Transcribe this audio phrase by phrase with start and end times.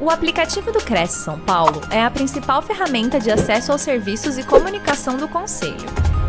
[0.00, 4.44] O aplicativo do Cresce São Paulo é a principal ferramenta de acesso aos serviços e
[4.44, 5.74] comunicação do Conselho.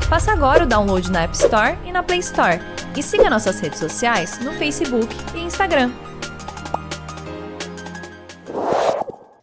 [0.10, 2.60] Faça agora o download na App Store e na Play Store.
[2.98, 5.92] E siga nossas redes sociais no Facebook e Instagram.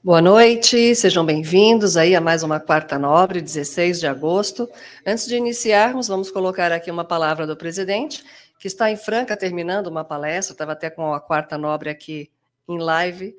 [0.02, 4.68] Boa noite, sejam bem-vindos aí a mais uma Quarta Nobre, 16 de agosto.
[5.06, 8.24] Antes de iniciarmos, vamos colocar aqui uma palavra do presidente,
[8.58, 12.29] que está em Franca terminando uma palestra, estava até com a Quarta Nobre aqui
[12.68, 13.32] em live,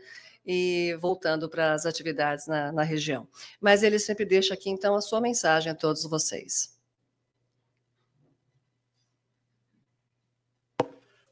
[0.47, 3.27] e voltando para as atividades na, na região.
[3.59, 6.73] Mas ele sempre deixa aqui, então, a sua mensagem a todos vocês.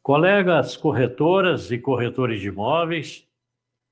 [0.03, 3.25] Colegas corretoras e corretores de imóveis,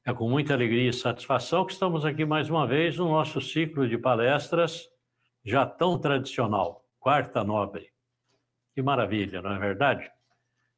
[0.06, 3.88] é com muita alegria e satisfação que estamos aqui mais uma vez no nosso ciclo
[3.88, 4.90] de palestras
[5.46, 7.90] já tão tradicional, Quarta Nobre.
[8.76, 10.12] Que maravilha, não é verdade?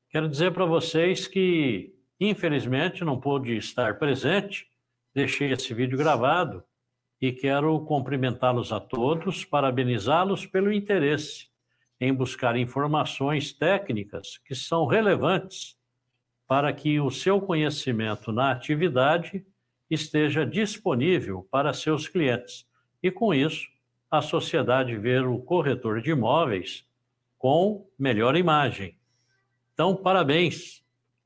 [0.10, 4.68] Quero dizer para vocês que Infelizmente, não pude estar presente,
[5.14, 6.64] deixei esse vídeo gravado
[7.22, 11.48] e quero cumprimentá-los a todos, parabenizá-los pelo interesse
[12.00, 15.78] em buscar informações técnicas que são relevantes
[16.48, 19.46] para que o seu conhecimento na atividade
[19.90, 22.68] esteja disponível para seus clientes.
[23.02, 23.68] E com isso,
[24.10, 26.86] a sociedade ver o corretor de imóveis
[27.38, 28.98] com melhor imagem.
[29.74, 30.85] Então, parabéns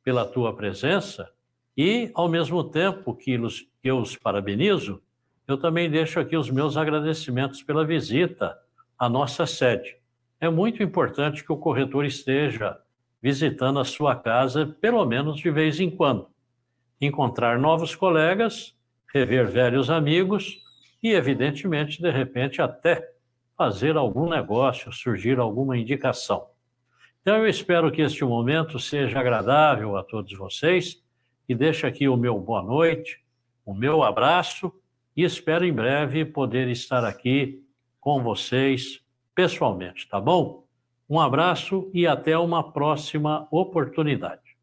[0.09, 1.31] pela tua presença
[1.77, 3.39] e, ao mesmo tempo que
[3.83, 5.03] eu os parabenizo,
[5.47, 8.57] eu também deixo aqui os meus agradecimentos pela visita
[8.97, 9.97] à nossa sede.
[10.41, 12.75] É muito importante que o corretor esteja
[13.21, 16.27] visitando a sua casa, pelo menos de vez em quando.
[16.99, 18.75] Encontrar novos colegas,
[19.13, 20.57] rever velhos amigos
[21.03, 23.07] e, evidentemente, de repente, até
[23.55, 26.48] fazer algum negócio, surgir alguma indicação.
[27.29, 30.99] Então, eu espero que este momento seja agradável a todos vocês
[31.47, 33.23] e deixo aqui o meu boa noite,
[33.63, 34.73] o meu abraço
[35.15, 37.63] e espero em breve poder estar aqui
[38.01, 40.65] com vocês pessoalmente, tá bom?
[41.07, 44.57] Um abraço e até uma próxima oportunidade.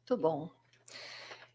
[0.00, 0.55] Muito bom.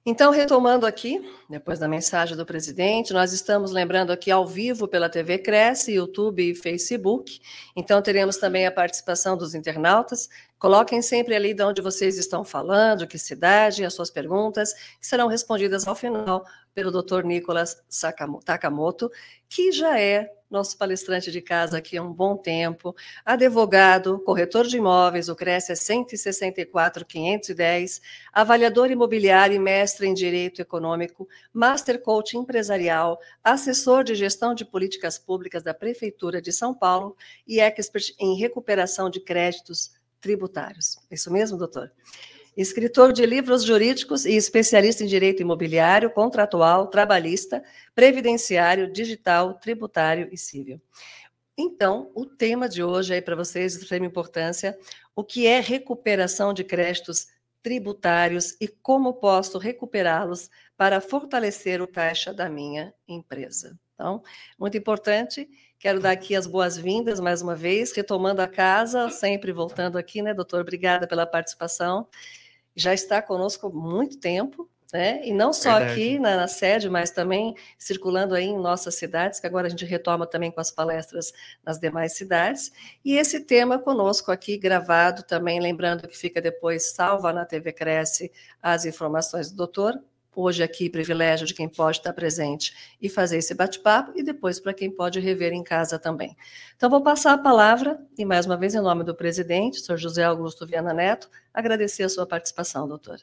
[0.03, 5.07] Então, retomando aqui, depois da mensagem do presidente, nós estamos lembrando aqui ao vivo pela
[5.07, 7.39] TV Cresce, YouTube e Facebook.
[7.75, 10.28] Então, teremos também a participação dos internautas.
[10.57, 15.28] Coloquem sempre ali de onde vocês estão falando, que cidade, as suas perguntas, que serão
[15.28, 17.23] respondidas ao final pelo Dr.
[17.23, 17.78] Nicolas
[18.44, 19.11] Takamoto,
[19.47, 22.94] que já é nosso palestrante de casa aqui há um bom tempo,
[23.25, 28.01] advogado, corretor de imóveis, o Cresce é 164 510,
[28.34, 35.17] avaliador imobiliário e mestre em Direito Econômico, Master Coach Empresarial, assessor de gestão de políticas
[35.17, 37.16] públicas da Prefeitura de São Paulo.
[37.47, 40.97] E expert em recuperação de créditos tributários.
[41.09, 41.91] É isso mesmo, doutor?
[42.56, 47.63] Escritor de livros jurídicos e especialista em direito imobiliário, contratual, trabalhista,
[47.95, 50.81] previdenciário, digital, tributário e civil.
[51.57, 54.78] Então, o tema de hoje é para vocês de extrema importância:
[55.16, 57.28] o que é recuperação de créditos
[57.61, 63.79] tributários e como posso recuperá-los para fortalecer o caixa da minha empresa.
[63.94, 64.23] Então,
[64.57, 65.47] muito importante.
[65.78, 70.34] Quero dar aqui as boas-vindas mais uma vez, retomando a casa, sempre voltando aqui, né,
[70.34, 70.61] doutor?
[70.61, 72.07] Obrigada pela participação
[72.76, 75.22] já está conosco há muito tempo, né?
[75.26, 75.92] E não só Verdade.
[75.92, 79.86] aqui na, na, sede, mas também circulando aí em nossas cidades, que agora a gente
[79.86, 81.32] retoma também com as palestras
[81.66, 82.72] nas demais cidades.
[83.04, 88.32] E esse tema conosco aqui gravado também, lembrando que fica depois salva na TV Cresce
[88.62, 90.02] as informações do doutor
[90.36, 94.74] hoje aqui privilégio de quem pode estar presente e fazer esse bate-papo e depois para
[94.74, 96.36] quem pode rever em casa também.
[96.75, 99.97] Então vou passar a palavra e mais uma vez em nome do presidente, Sr.
[99.97, 103.20] José Augusto Viana Neto, agradecer a sua participação, doutor.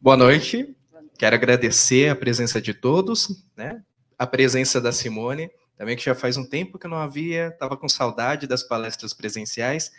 [0.00, 0.76] Boa noite.
[1.18, 3.82] Quero agradecer a presença de todos, né?
[4.18, 7.88] A presença da Simone, também que já faz um tempo que não havia, estava com
[7.88, 9.90] saudade das palestras presenciais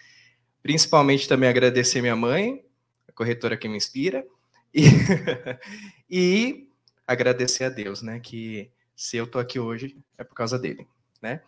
[0.68, 2.62] Principalmente também agradecer minha mãe,
[3.08, 4.28] a corretora que me inspira,
[4.74, 4.84] e,
[6.12, 6.70] e
[7.08, 8.20] agradecer a Deus, né?
[8.20, 10.86] Que se eu tô aqui hoje é por causa dele,
[11.22, 11.40] né?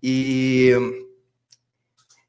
[0.00, 0.70] E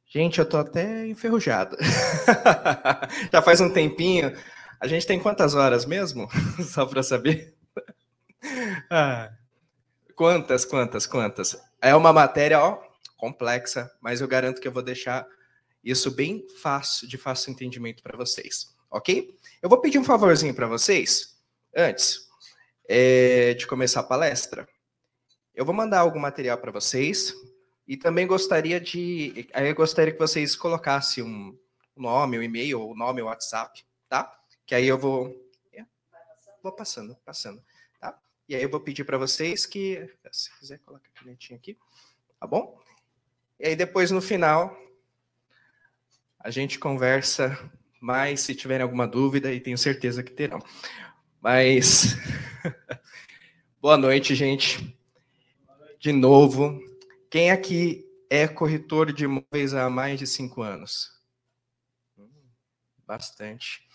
[0.07, 1.77] gente, eu tô até enferrujado.
[3.31, 4.35] Já faz um tempinho.
[4.79, 6.27] A gente tem quantas horas mesmo?
[6.73, 7.53] Só para saber.
[8.89, 9.29] Ah,
[10.15, 11.55] quantas, quantas, quantas?
[11.79, 12.81] É uma matéria, ó,
[13.15, 15.23] complexa, mas eu garanto que eu vou deixar
[15.89, 19.35] isso bem fácil, de fácil entendimento para vocês, ok?
[19.61, 21.37] Eu vou pedir um favorzinho para vocês,
[21.75, 22.27] antes
[22.87, 24.67] é, de começar a palestra.
[25.53, 27.33] Eu vou mandar algum material para vocês
[27.87, 31.57] e também gostaria de, eu gostaria que vocês colocassem um,
[31.99, 34.31] nome, o e-mail, o nome, o WhatsApp, tá?
[34.65, 35.35] Que aí eu vou.
[35.73, 35.83] É,
[36.63, 37.61] vou passando, passando,
[37.99, 38.17] tá?
[38.47, 40.09] E aí eu vou pedir para vocês que.
[40.31, 41.77] Se quiser, coloca a canetinha aqui,
[42.39, 42.79] tá bom?
[43.59, 44.75] E aí depois no final
[46.39, 47.57] a gente conversa
[48.01, 50.59] mais se tiverem alguma dúvida e tenho certeza que terão.
[51.41, 52.15] Mas
[53.81, 54.97] boa noite, gente.
[55.99, 56.79] De novo,
[57.29, 61.11] quem aqui é corretor de imóveis há mais de cinco anos?
[63.05, 63.85] Bastante.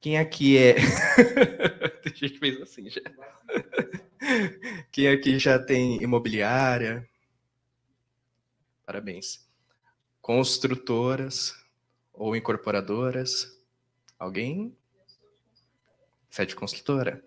[0.00, 0.74] Quem aqui é.
[2.02, 3.02] Tem gente fez assim já.
[4.90, 7.08] Quem aqui já tem imobiliária?
[8.86, 9.47] Parabéns.
[10.28, 11.54] Construtoras
[12.12, 13.58] ou incorporadoras?
[14.18, 14.76] Alguém?
[16.28, 17.24] Sede construtora?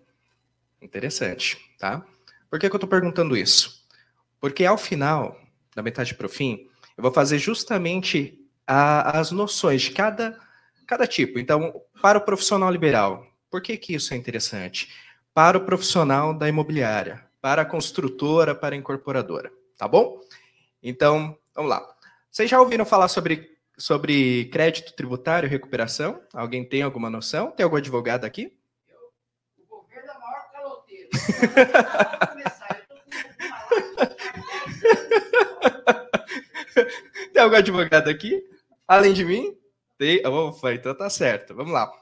[0.80, 2.06] Interessante, tá?
[2.48, 3.84] Por que, que eu estou perguntando isso?
[4.38, 5.36] Porque ao final,
[5.74, 10.38] da metade para o fim, eu vou fazer justamente a, as noções de cada,
[10.86, 11.40] cada tipo.
[11.40, 14.88] Então, para o profissional liberal, por que, que isso é interessante?
[15.34, 20.20] Para o profissional da imobiliária, para a construtora, para a incorporadora, tá bom?
[20.80, 21.91] Então, vamos lá.
[22.32, 26.26] Vocês já ouviram falar sobre, sobre crédito tributário e recuperação?
[26.32, 27.50] Alguém tem alguma noção?
[27.50, 28.58] Tem algum advogado aqui?
[29.58, 31.10] o governo é o maior caloteiro.
[37.34, 38.42] Tem algum advogado aqui?
[38.88, 39.54] Além de mim?
[39.98, 40.26] Tem?
[40.26, 41.54] Opa, então tá certo.
[41.54, 41.92] Vamos lá.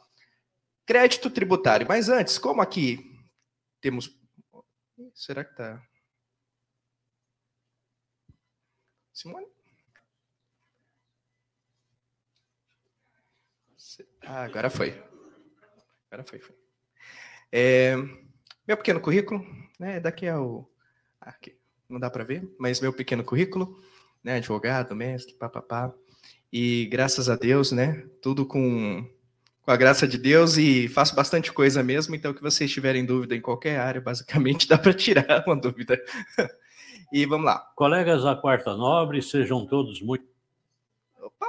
[0.87, 1.89] Crédito tributário.
[1.89, 3.01] Mas antes, como aqui
[3.81, 4.17] temos.
[5.13, 5.83] Será que tá.
[9.13, 9.60] Simone?
[14.23, 15.03] Ah, agora foi.
[16.11, 16.57] Agora foi, foi.
[17.53, 17.97] É,
[18.67, 19.45] meu pequeno currículo,
[19.79, 20.01] né?
[20.01, 20.69] Daqui é o.
[21.21, 23.81] Aqui não dá para ver, mas meu pequeno currículo,
[24.23, 25.93] né, advogado, mestre, papapá.
[26.53, 29.05] E graças a Deus, né, tudo com,
[29.63, 33.35] com a graça de Deus e faço bastante coisa mesmo, então que vocês tiverem dúvida
[33.35, 36.01] em qualquer área, basicamente dá para tirar uma dúvida.
[37.13, 37.59] e vamos lá.
[37.75, 40.25] Colegas da Quarta Nobre, sejam todos muito
[41.21, 41.47] Opa.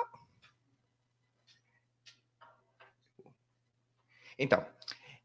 [4.41, 4.65] Então,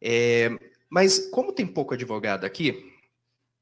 [0.00, 0.50] é,
[0.88, 2.92] mas como tem pouco advogado aqui,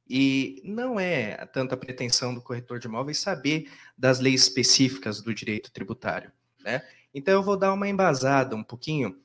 [0.09, 5.73] e não é tanta pretensão do corretor de imóveis saber das leis específicas do direito
[5.73, 6.31] tributário.
[6.63, 6.83] Né?
[7.15, 9.19] Então eu vou dar uma embasada um pouquinho.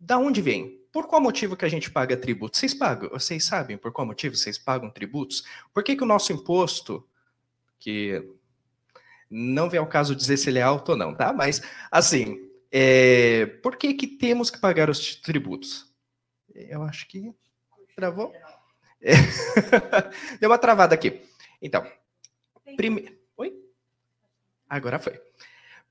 [0.00, 0.80] Da onde vem?
[0.92, 2.60] Por qual motivo que a gente paga tributos?
[2.60, 3.10] Vocês pagam?
[3.10, 5.44] Vocês sabem por qual motivo vocês pagam tributos?
[5.72, 7.06] Por que, que o nosso imposto,
[7.78, 8.22] que
[9.30, 11.32] não vem ao caso dizer se ele é alto ou não, tá?
[11.32, 13.46] Mas assim, é...
[13.62, 15.86] por que que temos que pagar os tributos?
[16.52, 17.32] Eu acho que
[17.94, 18.32] travou.
[19.00, 19.14] É.
[20.40, 21.22] Deu uma travada aqui.
[21.62, 21.86] Então,
[22.76, 23.16] prime...
[23.36, 23.52] Oi?
[24.68, 25.20] Agora foi.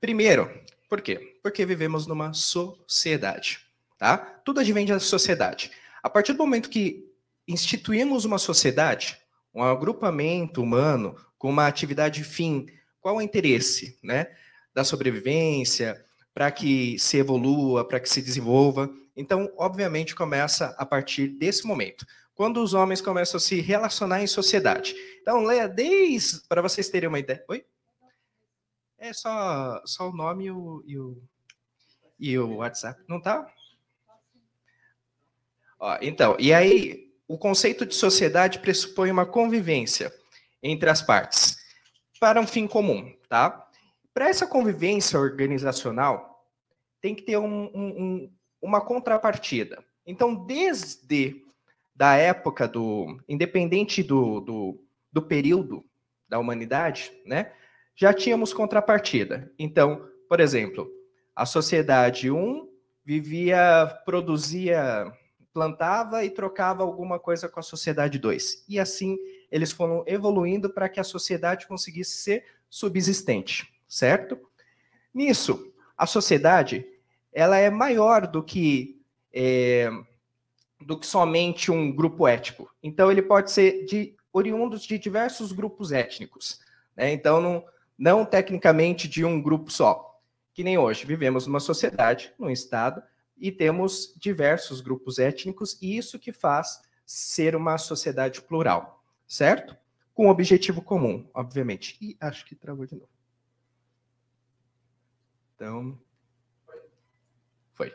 [0.00, 0.50] Primeiro,
[0.88, 1.38] por quê?
[1.42, 3.60] Porque vivemos numa sociedade,
[3.96, 4.18] tá?
[4.18, 5.70] Tudo advém da sociedade.
[6.02, 7.10] A partir do momento que
[7.48, 9.18] instituímos uma sociedade,
[9.54, 12.66] um agrupamento humano com uma atividade fim,
[13.00, 14.26] qual é o interesse, né?
[14.74, 16.04] Da sobrevivência,
[16.34, 18.90] para que se evolua, para que se desenvolva.
[19.16, 22.04] Então, obviamente, começa a partir desse momento
[22.34, 24.94] quando os homens começam a se relacionar em sociedade.
[25.22, 27.44] Então, leia desde, para vocês terem uma ideia.
[27.48, 27.64] Oi?
[28.98, 31.22] É só, só o nome e o, e o,
[32.18, 33.00] e o WhatsApp.
[33.08, 33.46] Não tá?
[35.78, 40.12] Ó, então, e aí, o conceito de sociedade pressupõe uma convivência
[40.62, 41.56] entre as partes
[42.18, 43.68] para um fim comum, tá?
[44.12, 46.33] Para essa convivência organizacional,
[47.04, 48.32] tem que ter um, um,
[48.62, 49.84] uma contrapartida.
[50.06, 51.36] Então, desde
[51.94, 53.20] da época do.
[53.28, 54.82] independente do, do,
[55.12, 55.84] do período
[56.26, 57.52] da humanidade, né?
[57.94, 59.52] Já tínhamos contrapartida.
[59.58, 60.90] Então, por exemplo,
[61.36, 62.70] a sociedade 1
[63.04, 65.12] vivia, produzia,
[65.52, 68.64] plantava e trocava alguma coisa com a sociedade 2.
[68.66, 69.18] E assim
[69.52, 74.40] eles foram evoluindo para que a sociedade conseguisse ser subsistente, certo?
[75.12, 76.93] Nisso, a sociedade
[77.34, 79.90] ela é maior do que é,
[80.80, 82.70] do que somente um grupo étnico.
[82.82, 86.60] Então, ele pode ser de oriundos de diversos grupos étnicos.
[86.96, 87.12] Né?
[87.12, 87.64] Então, não,
[87.98, 90.20] não tecnicamente de um grupo só.
[90.52, 93.02] Que nem hoje, vivemos numa sociedade, num Estado,
[93.36, 99.76] e temos diversos grupos étnicos, e isso que faz ser uma sociedade plural, certo?
[100.14, 101.98] Com objetivo comum, obviamente.
[102.00, 103.08] E acho que travou de novo.
[105.54, 105.98] Então.
[107.72, 107.92] Foi.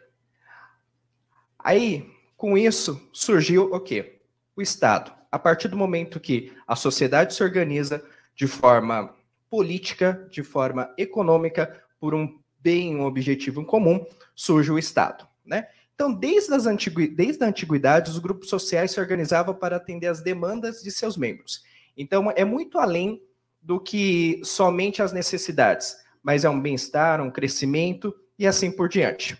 [1.59, 4.19] Aí, com isso, surgiu o quê?
[4.55, 5.11] O Estado.
[5.31, 9.13] A partir do momento que a sociedade se organiza de forma
[9.49, 15.27] política, de forma econômica, por um bem um objetivo em comum, surge o Estado.
[15.45, 15.67] Né?
[15.93, 17.07] Então, desde, as antigu...
[17.13, 21.63] desde a antiguidade, os grupos sociais se organizavam para atender às demandas de seus membros.
[21.97, 23.21] Então, é muito além
[23.61, 29.37] do que somente as necessidades, mas é um bem-estar, um crescimento e assim por diante.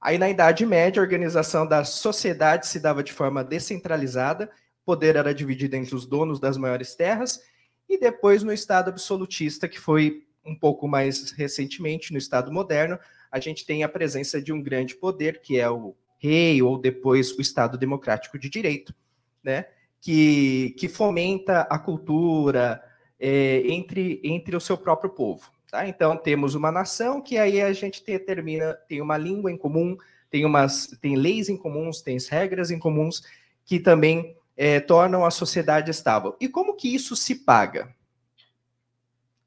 [0.00, 4.50] Aí, na Idade Média, a organização da sociedade se dava de forma descentralizada,
[4.84, 7.40] poder era dividido entre os donos das maiores terras,
[7.88, 12.98] e depois no Estado absolutista, que foi um pouco mais recentemente, no Estado moderno,
[13.30, 17.36] a gente tem a presença de um grande poder, que é o rei, ou depois
[17.36, 18.94] o Estado Democrático de Direito,
[19.42, 19.66] né?
[20.00, 22.82] que, que fomenta a cultura
[23.18, 25.50] é, entre, entre o seu próprio povo.
[25.70, 25.86] Tá?
[25.86, 29.96] Então, temos uma nação que aí a gente determina, tem uma língua em comum,
[30.30, 33.22] tem, umas, tem leis em comuns, tem regras em comuns,
[33.64, 36.36] que também é, tornam a sociedade estável.
[36.40, 37.94] E como que isso se paga?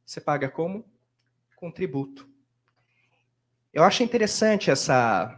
[0.06, 0.86] Você paga como?
[1.56, 2.30] Com tributo.
[3.74, 5.38] Eu acho interessante essa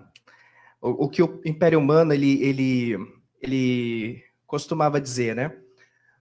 [0.82, 2.98] o, o que o Império Humano ele, ele,
[3.42, 5.56] ele costumava dizer, né?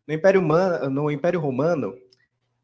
[0.07, 1.95] No Império, Humano, no Império Romano,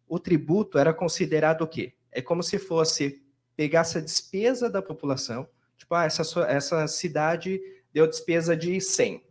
[0.08, 1.94] o tributo era considerado o quê?
[2.10, 3.22] É como se fosse
[3.56, 7.60] pegasse a despesa da população, tipo, ah, essa, essa cidade
[7.92, 9.22] deu despesa de 100,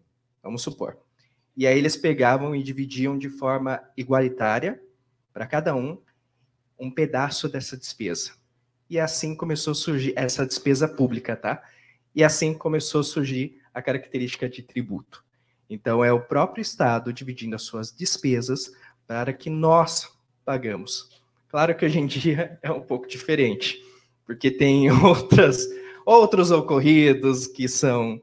[0.43, 0.97] vamos supor.
[1.55, 4.81] E aí eles pegavam e dividiam de forma igualitária
[5.33, 6.01] para cada um
[6.77, 8.33] um pedaço dessa despesa.
[8.89, 11.63] E assim começou a surgir essa despesa pública, tá?
[12.13, 15.23] E assim começou a surgir a característica de tributo.
[15.69, 18.71] Então é o próprio Estado dividindo as suas despesas
[19.05, 20.16] para que nós
[20.47, 21.09] pagamos.
[21.49, 23.83] Claro que hoje em dia é um pouco diferente,
[24.25, 25.67] porque tem outras,
[26.05, 28.21] outros ocorridos que são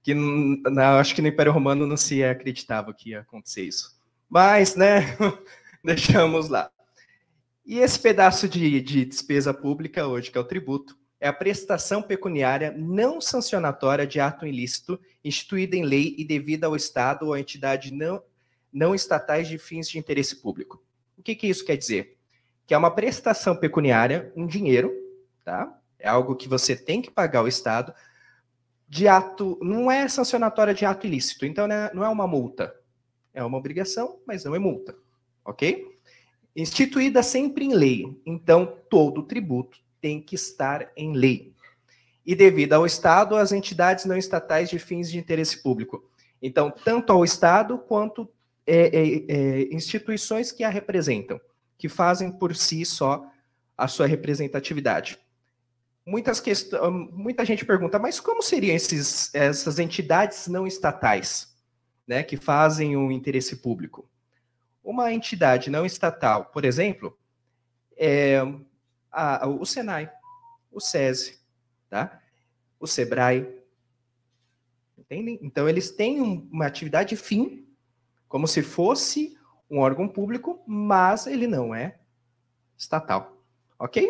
[0.00, 3.96] que na, acho que no Império Romano não se acreditava que ia acontecer isso.
[4.30, 5.16] Mas, né,
[5.82, 6.70] deixamos lá.
[7.66, 12.00] E esse pedaço de, de despesa pública hoje, que é o tributo, é a prestação
[12.00, 17.40] pecuniária não sancionatória de ato ilícito instituída em lei e devida ao Estado ou à
[17.40, 18.22] entidade não,
[18.72, 20.85] não estatais de fins de interesse público
[21.22, 22.16] que, que isso quer dizer?
[22.66, 24.92] Que é uma prestação pecuniária, um dinheiro,
[25.44, 25.78] tá?
[25.98, 27.94] É algo que você tem que pagar ao Estado
[28.88, 32.74] de ato, não é sancionatória de ato ilícito, então né, não é uma multa.
[33.34, 34.96] É uma obrigação, mas não é multa,
[35.44, 35.84] ok?
[36.54, 41.52] Instituída sempre em lei, então todo tributo tem que estar em lei.
[42.24, 46.08] E devido ao Estado, às entidades não estatais de fins de interesse público.
[46.40, 48.28] Então, tanto ao Estado quanto
[48.66, 51.40] é, é, é, instituições que a representam,
[51.78, 53.30] que fazem por si só
[53.76, 55.18] a sua representatividade.
[56.04, 56.42] Muitas.
[57.12, 61.54] Muita gente pergunta, mas como seriam esses, essas entidades não estatais,
[62.06, 64.08] né, que fazem o interesse público?
[64.82, 67.16] Uma entidade não estatal, por exemplo,
[67.96, 68.40] é
[69.10, 70.10] a, o Senai,
[70.70, 71.40] o SESI,
[71.88, 72.20] tá?
[72.78, 73.48] o SEBRAE.
[74.96, 75.38] Entendem?
[75.42, 77.65] Então, eles têm uma atividade fim
[78.28, 79.36] como se fosse
[79.70, 81.98] um órgão público, mas ele não é
[82.76, 83.36] estatal.
[83.78, 84.08] Ok?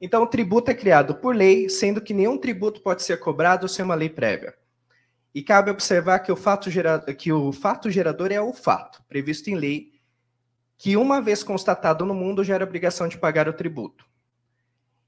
[0.00, 3.84] Então, o tributo é criado por lei, sendo que nenhum tributo pode ser cobrado sem
[3.84, 4.54] uma lei prévia.
[5.34, 7.00] E cabe observar que o fato, gera...
[7.14, 9.92] que o fato gerador é o fato, previsto em lei,
[10.76, 14.06] que uma vez constatado no mundo gera obrigação de pagar o tributo.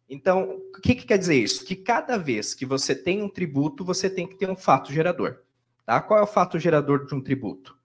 [0.09, 1.65] Então, o que, que quer dizer isso?
[1.65, 5.39] Que cada vez que você tem um tributo, você tem que ter um fato gerador.
[5.90, 6.00] Tá?
[6.00, 7.76] Qual é o fato gerador de um tributo?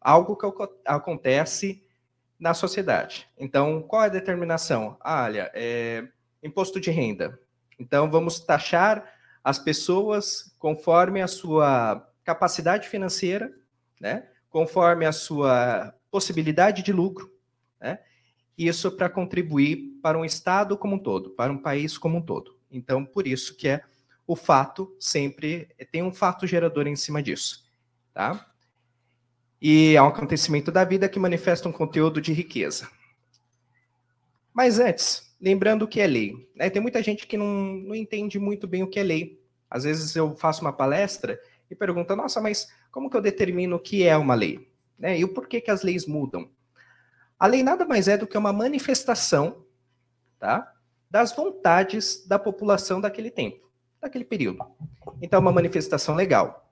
[0.00, 0.46] Algo que
[0.86, 1.86] acontece
[2.40, 3.28] na sociedade.
[3.36, 4.96] Então, qual é a determinação?
[4.98, 6.08] Ah, olha, é
[6.42, 7.38] imposto de renda.
[7.78, 9.12] Então, vamos taxar
[9.44, 13.52] as pessoas conforme a sua capacidade financeira,
[14.00, 14.26] né?
[14.48, 17.30] conforme a sua possibilidade de lucro.
[17.78, 17.98] Né?
[18.56, 22.56] Isso para contribuir para um Estado como um todo, para um país como um todo.
[22.70, 23.84] Então, por isso que é
[24.26, 27.64] o fato sempre tem um fato gerador em cima disso,
[28.12, 28.46] tá?
[29.60, 32.88] E é um acontecimento da vida que manifesta um conteúdo de riqueza.
[34.52, 36.48] Mas antes, lembrando o que é lei.
[36.54, 36.68] Né?
[36.68, 39.42] Tem muita gente que não, não entende muito bem o que é lei.
[39.70, 41.40] Às vezes eu faço uma palestra
[41.70, 44.68] e pergunto, nossa, mas como que eu determino o que é uma lei?
[44.98, 45.18] Né?
[45.18, 46.50] E o porquê que as leis mudam?
[47.38, 49.64] A lei nada mais é do que uma manifestação
[50.38, 50.72] tá?
[51.10, 53.63] das vontades da população daquele tempo
[54.04, 54.58] daquele período.
[55.20, 56.70] Então, é uma manifestação legal.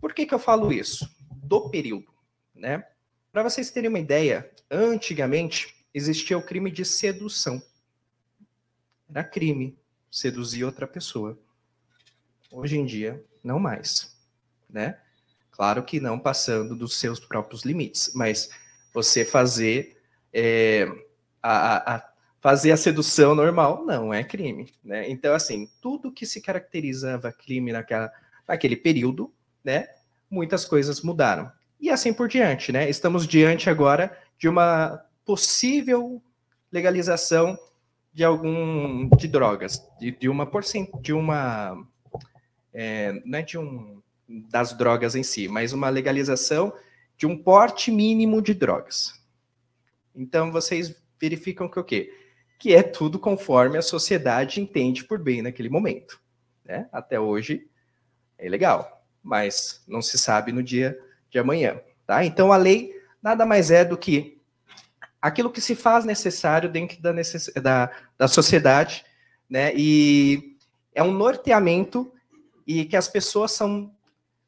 [0.00, 1.08] Por que, que eu falo isso?
[1.30, 2.12] Do período,
[2.54, 2.84] né?
[3.32, 7.62] Para vocês terem uma ideia, antigamente existia o crime de sedução.
[9.08, 9.78] Era crime
[10.10, 11.38] seduzir outra pessoa.
[12.50, 14.16] Hoje em dia, não mais,
[14.68, 14.98] né?
[15.52, 18.50] Claro que não passando dos seus próprios limites, mas
[18.92, 20.00] você fazer
[20.32, 20.88] é,
[21.42, 22.09] a, a,
[22.40, 25.08] fazer a sedução normal não é crime, né?
[25.10, 28.10] Então, assim, tudo que se caracterizava crime naquela,
[28.48, 29.32] naquele período,
[29.62, 29.88] né?
[30.30, 31.50] Muitas coisas mudaram.
[31.78, 32.88] E assim por diante, né?
[32.88, 36.22] Estamos diante agora de uma possível
[36.72, 37.58] legalização
[38.12, 41.86] de algum de drogas, de, de uma porcent, de uma
[42.72, 46.72] é, não é de um das drogas em si, mas uma legalização
[47.16, 49.20] de um porte mínimo de drogas.
[50.14, 52.19] Então vocês verificam que o quê?
[52.60, 56.20] Que é tudo conforme a sociedade entende por bem naquele momento.
[56.64, 56.88] Né?
[56.92, 57.68] Até hoje
[58.38, 60.96] é legal, mas não se sabe no dia
[61.28, 61.80] de amanhã.
[62.06, 62.24] Tá?
[62.24, 64.40] Então a lei nada mais é do que
[65.20, 67.52] aquilo que se faz necessário dentro da, necess...
[67.54, 69.04] da, da sociedade,
[69.48, 69.72] né?
[69.74, 70.56] E
[70.94, 72.12] é um norteamento
[72.66, 73.92] e que as pessoas são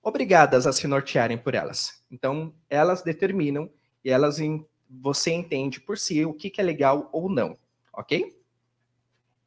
[0.03, 2.03] obrigadas a se nortearem por elas.
[2.11, 3.71] Então, elas determinam
[4.05, 4.39] e elas
[4.89, 7.57] você entende por si o que, que é legal ou não,
[7.93, 8.43] ok?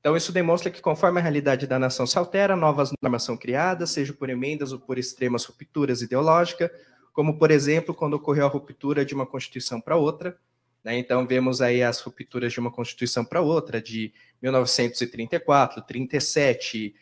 [0.05, 3.89] Então, isso demonstra que, conforme a realidade da nação se altera, novas normas são criadas,
[3.89, 6.69] seja por emendas ou por extremas rupturas ideológicas,
[7.11, 10.37] como, por exemplo, quando ocorreu a ruptura de uma Constituição para outra.
[10.83, 10.99] Né?
[10.99, 16.93] Então, vemos aí as rupturas de uma Constituição para outra, de 1934, 37,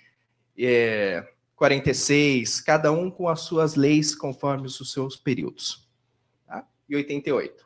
[0.58, 5.90] é, 46, cada um com as suas leis conforme os seus períodos.
[6.48, 6.66] Tá?
[6.88, 7.66] E 88.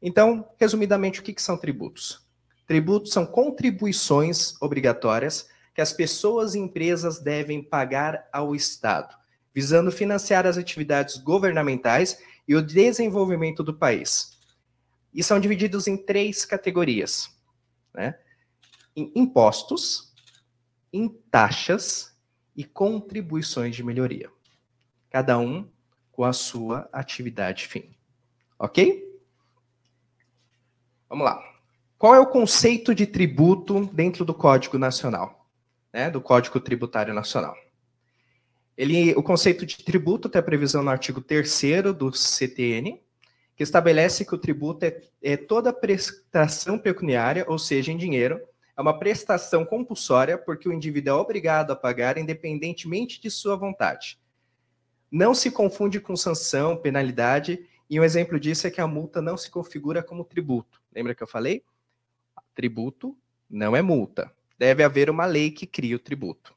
[0.00, 2.23] Então, resumidamente, o que, que são tributos?
[2.66, 9.14] Tributos são contribuições obrigatórias que as pessoas e empresas devem pagar ao Estado,
[9.52, 14.38] visando financiar as atividades governamentais e o desenvolvimento do país.
[15.12, 17.30] E são divididos em três categorias:
[17.92, 18.18] né?
[18.96, 20.14] em impostos,
[20.92, 22.16] em taxas
[22.56, 24.30] e contribuições de melhoria.
[25.10, 25.68] Cada um
[26.12, 27.94] com a sua atividade fim.
[28.58, 29.20] Ok?
[31.08, 31.53] Vamos lá.
[31.98, 35.48] Qual é o conceito de tributo dentro do Código Nacional?
[35.92, 37.54] Né, do Código Tributário Nacional.
[38.76, 41.48] Ele, o conceito de tributo tem a previsão no artigo 3
[41.96, 43.00] do CTN,
[43.56, 48.40] que estabelece que o tributo é, é toda prestação pecuniária, ou seja, em dinheiro,
[48.76, 54.18] é uma prestação compulsória porque o indivíduo é obrigado a pagar independentemente de sua vontade.
[55.08, 59.36] Não se confunde com sanção, penalidade, e um exemplo disso é que a multa não
[59.36, 60.82] se configura como tributo.
[60.92, 61.62] Lembra que eu falei?
[62.54, 63.16] Tributo
[63.48, 64.32] não é multa.
[64.58, 66.54] Deve haver uma lei que cria o tributo.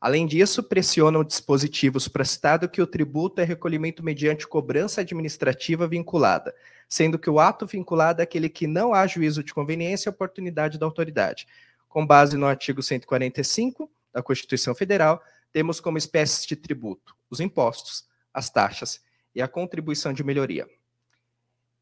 [0.00, 6.54] Além disso, pressiona o dispositivo supracitado que o tributo é recolhimento mediante cobrança administrativa vinculada,
[6.88, 10.78] sendo que o ato vinculado é aquele que não há juízo de conveniência e oportunidade
[10.78, 11.46] da autoridade.
[11.88, 18.04] Com base no artigo 145 da Constituição Federal, temos como espécies de tributo os impostos,
[18.34, 19.00] as taxas
[19.34, 20.68] e a contribuição de melhoria.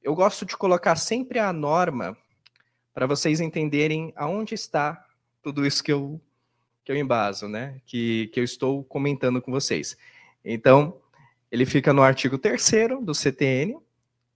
[0.02, 2.16] Eu gosto de colocar sempre a norma
[2.92, 5.04] para vocês entenderem aonde está
[5.42, 6.20] tudo isso que eu
[6.84, 7.82] que eu embaso, né?
[7.84, 9.94] Que, que eu estou comentando com vocês.
[10.42, 10.98] Então,
[11.52, 12.70] ele fica no artigo 3
[13.02, 13.78] do CTN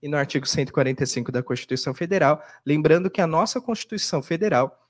[0.03, 4.87] e no artigo 145 da Constituição Federal, lembrando que a nossa Constituição Federal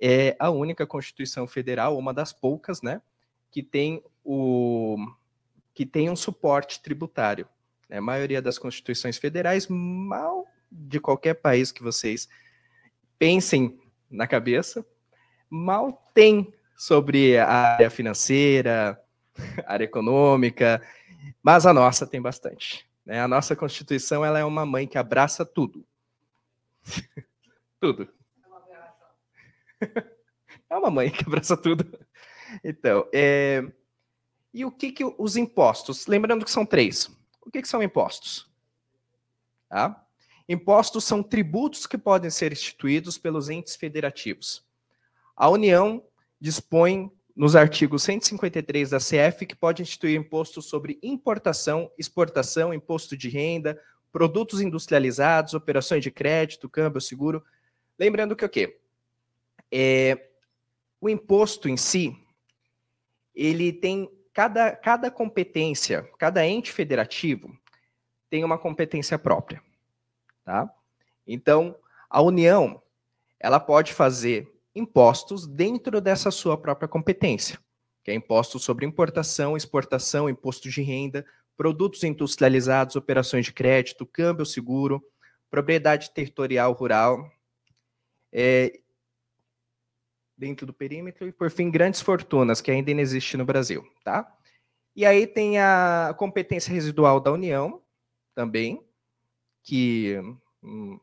[0.00, 3.02] é a única Constituição Federal, uma das poucas, né,
[3.50, 4.96] que tem o
[5.74, 7.48] que tem um suporte tributário.
[7.88, 7.96] Né?
[7.96, 12.28] A maioria das constituições federais, mal de qualquer país que vocês
[13.22, 13.80] pensem
[14.10, 14.84] na cabeça,
[15.48, 19.00] mal tem sobre a área financeira,
[19.64, 20.82] área econômica,
[21.40, 22.84] mas a nossa tem bastante.
[23.06, 23.20] Né?
[23.20, 25.86] A nossa Constituição ela é uma mãe que abraça tudo.
[27.80, 28.08] tudo.
[30.68, 31.84] É uma mãe que abraça tudo.
[32.64, 33.62] Então, é...
[34.54, 36.06] e o que, que os impostos?
[36.06, 37.14] Lembrando que são três.
[37.44, 38.50] O que, que são impostos?
[39.68, 40.02] Tá?
[40.52, 44.62] Impostos são tributos que podem ser instituídos pelos entes federativos.
[45.34, 46.04] A União
[46.38, 53.30] dispõe nos artigos 153 da CF que pode instituir imposto sobre importação, exportação, imposto de
[53.30, 53.80] renda,
[54.12, 57.42] produtos industrializados, operações de crédito, câmbio, seguro.
[57.98, 58.78] Lembrando que o quê?
[59.70, 60.32] É,
[61.00, 62.14] o imposto em si,
[63.34, 67.58] ele tem cada, cada competência, cada ente federativo
[68.28, 69.62] tem uma competência própria,
[70.44, 70.72] tá?
[71.26, 71.76] Então,
[72.08, 72.82] a União,
[73.38, 77.58] ela pode fazer impostos dentro dessa sua própria competência,
[78.02, 81.24] que é imposto sobre importação, exportação, imposto de renda,
[81.56, 85.02] produtos industrializados, operações de crédito, câmbio seguro,
[85.50, 87.30] propriedade territorial rural,
[88.32, 88.80] é,
[90.36, 94.26] dentro do perímetro, e por fim, grandes fortunas, que ainda não existe no Brasil, tá?
[94.96, 97.80] E aí tem a competência residual da União,
[98.34, 98.82] também,
[99.62, 100.18] que
[100.62, 100.98] hum,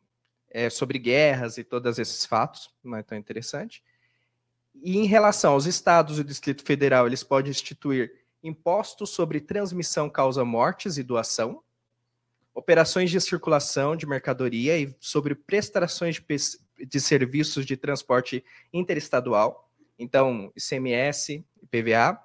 [0.50, 3.84] é, sobre guerras e todos esses fatos, não é tão interessante.
[4.76, 10.10] E em relação aos estados e o Distrito Federal, eles podem instituir impostos sobre transmissão
[10.10, 11.62] causa mortes e doação,
[12.54, 18.43] operações de circulação de mercadoria e sobre prestações de, de serviços de transporte
[18.74, 22.19] interestadual, então ICMS, IPVA.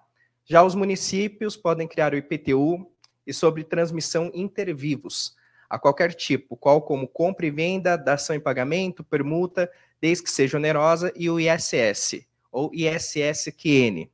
[0.45, 2.91] Já os municípios podem criar o IPTU
[3.27, 5.35] e sobre transmissão intervivos,
[5.75, 9.69] a qualquer tipo, qual como compra e venda, dação e pagamento, permuta,
[10.01, 14.09] desde que seja onerosa, e o ISS, ou ISSQN,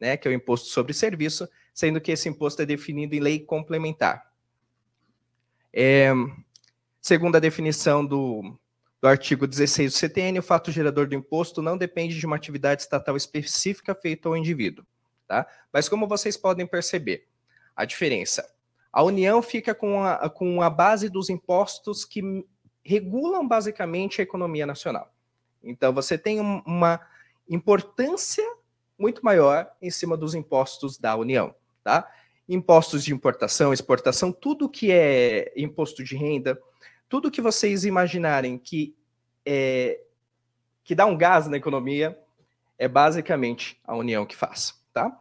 [0.00, 3.38] né, que é o Imposto sobre Serviço, sendo que esse imposto é definido em lei
[3.38, 4.28] complementar.
[5.72, 6.10] É,
[7.00, 8.58] segundo a definição do,
[9.00, 12.82] do artigo 16 do CTN, o fato gerador do imposto não depende de uma atividade
[12.82, 14.84] estatal específica feita ao indivíduo.
[15.28, 15.46] Tá?
[15.72, 17.28] Mas como vocês podem perceber,
[17.76, 18.52] a diferença.
[18.94, 22.22] A União fica com a, com a base dos impostos que
[22.84, 25.12] regulam basicamente a economia nacional.
[25.60, 27.00] Então, você tem uma
[27.50, 28.44] importância
[28.96, 31.52] muito maior em cima dos impostos da União,
[31.82, 32.08] tá?
[32.48, 36.56] Impostos de importação, exportação, tudo que é imposto de renda,
[37.08, 38.94] tudo que vocês imaginarem que
[39.44, 40.00] é,
[40.84, 42.16] que dá um gás na economia,
[42.78, 45.20] é basicamente a União que faz, tá?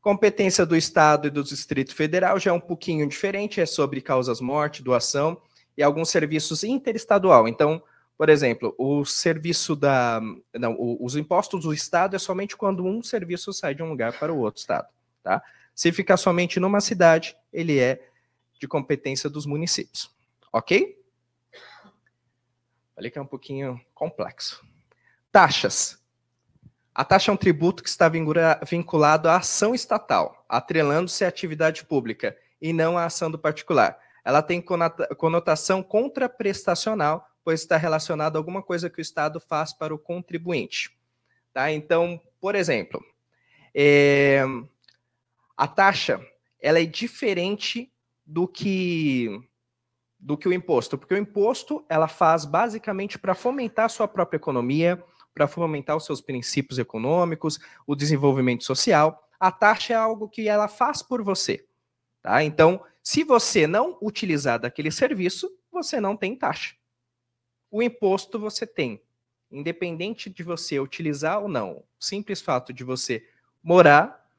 [0.00, 4.40] Competência do Estado e do Distrito Federal já é um pouquinho diferente, é sobre causas
[4.40, 5.40] morte, doação
[5.76, 7.46] e alguns serviços interestadual.
[7.46, 7.82] Então,
[8.16, 10.20] por exemplo, o serviço da.
[10.54, 14.32] Não, os impostos do Estado é somente quando um serviço sai de um lugar para
[14.32, 14.88] o outro Estado.
[15.22, 15.42] Tá?
[15.74, 18.08] Se ficar somente numa cidade, ele é
[18.58, 20.10] de competência dos municípios.
[20.52, 20.98] Ok?
[22.94, 24.62] Falei que é um pouquinho complexo.
[25.30, 25.99] Taxas.
[26.94, 32.36] A taxa é um tributo que está vinculado à ação estatal, atrelando-se à atividade pública
[32.60, 33.98] e não à ação do particular.
[34.24, 34.62] Ela tem
[35.16, 40.90] conotação contraprestacional, pois está relacionado a alguma coisa que o Estado faz para o contribuinte.
[41.52, 41.72] Tá?
[41.72, 43.02] Então, por exemplo,
[43.74, 44.42] é,
[45.56, 46.20] a taxa
[46.60, 47.90] ela é diferente
[48.26, 49.40] do que
[50.22, 54.36] do que o imposto, porque o imposto ela faz basicamente para fomentar a sua própria
[54.36, 55.02] economia,
[55.40, 59.26] para fomentar os seus princípios econômicos, o desenvolvimento social.
[59.40, 61.66] A taxa é algo que ela faz por você.
[62.20, 62.44] Tá?
[62.44, 66.74] Então, se você não utilizar daquele serviço, você não tem taxa.
[67.70, 69.00] O imposto você tem.
[69.50, 73.26] Independente de você utilizar ou não, o simples fato de você
[73.62, 74.30] morar,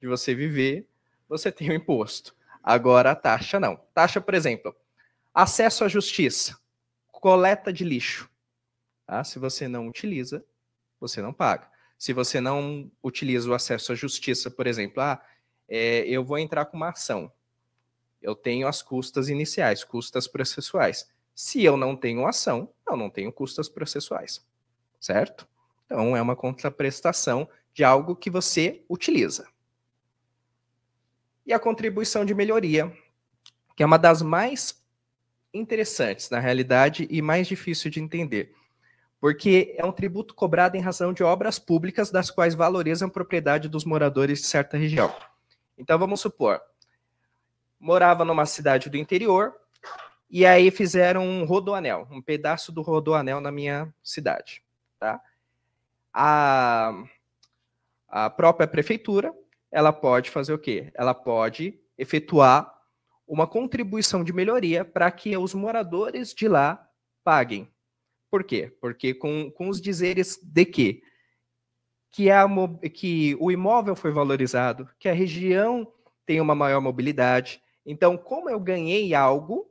[0.00, 0.88] de você viver,
[1.28, 2.32] você tem o imposto.
[2.62, 3.74] Agora a taxa não.
[3.92, 4.72] Taxa, por exemplo,
[5.34, 6.56] acesso à justiça,
[7.10, 8.32] coleta de lixo.
[9.06, 9.22] Tá?
[9.22, 10.44] Se você não utiliza,
[10.98, 11.68] você não paga.
[11.98, 15.22] Se você não utiliza o acesso à justiça, por exemplo, ah,
[15.68, 17.30] é, eu vou entrar com uma ação.
[18.20, 21.08] Eu tenho as custas iniciais, custas processuais.
[21.34, 24.44] Se eu não tenho ação, eu não tenho custas processuais.
[25.00, 25.46] Certo?
[25.84, 29.46] Então, é uma contraprestação de algo que você utiliza.
[31.44, 32.90] E a contribuição de melhoria,
[33.76, 34.82] que é uma das mais
[35.52, 38.54] interessantes, na realidade, e mais difícil de entender
[39.24, 43.70] porque é um tributo cobrado em razão de obras públicas das quais valorizam a propriedade
[43.70, 45.10] dos moradores de certa região.
[45.78, 46.60] Então vamos supor,
[47.80, 49.54] morava numa cidade do interior
[50.28, 54.62] e aí fizeram um rodoanel, um pedaço do rodoanel na minha cidade,
[55.00, 55.18] tá?
[56.12, 56.92] A,
[58.06, 59.34] a própria prefeitura,
[59.72, 60.92] ela pode fazer o quê?
[60.94, 62.78] Ela pode efetuar
[63.26, 66.86] uma contribuição de melhoria para que os moradores de lá
[67.24, 67.73] paguem
[68.34, 68.76] por quê?
[68.80, 71.04] Porque com, com os dizeres de que
[72.10, 72.44] que, a,
[72.92, 75.86] que o imóvel foi valorizado, que a região
[76.26, 77.62] tem uma maior mobilidade.
[77.86, 79.70] Então, como eu ganhei algo